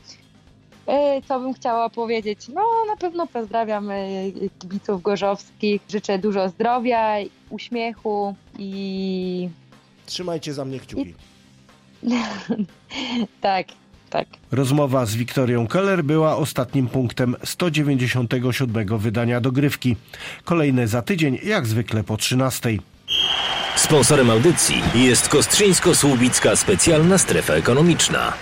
E, 0.87 1.21
Co 1.21 1.39
bym 1.39 1.53
chciała 1.53 1.89
powiedzieć? 1.89 2.47
No 2.47 2.61
na 2.87 2.97
pewno 2.97 3.27
pozdrawiam 3.27 3.91
e, 3.91 4.03
kibiców 4.59 5.01
gorzowskich. 5.01 5.81
Życzę 5.89 6.19
dużo 6.19 6.49
zdrowia, 6.49 7.15
uśmiechu 7.49 8.35
i 8.59 9.49
Trzymajcie 10.05 10.53
za 10.53 10.65
mnie 10.65 10.79
kciuki. 10.79 11.13
tak, 13.41 13.67
tak. 14.11 14.27
Rozmowa 14.51 15.05
z 15.05 15.15
Wiktorią 15.15 15.67
Keller 15.67 16.03
była 16.03 16.37
ostatnim 16.37 16.87
punktem 16.87 17.35
197 17.43 18.97
wydania 18.97 19.41
dogrywki. 19.41 19.95
Kolejne 20.45 20.87
za 20.87 21.01
tydzień, 21.01 21.39
jak 21.43 21.67
zwykle 21.67 22.03
po 22.03 22.17
13. 22.17 22.69
Sponsorem 23.75 24.29
audycji 24.29 24.81
jest 24.95 25.29
Kostrzyńsko-Słubicka 25.29 26.55
Specjalna 26.55 27.17
Strefa 27.17 27.53
Ekonomiczna. 27.53 28.33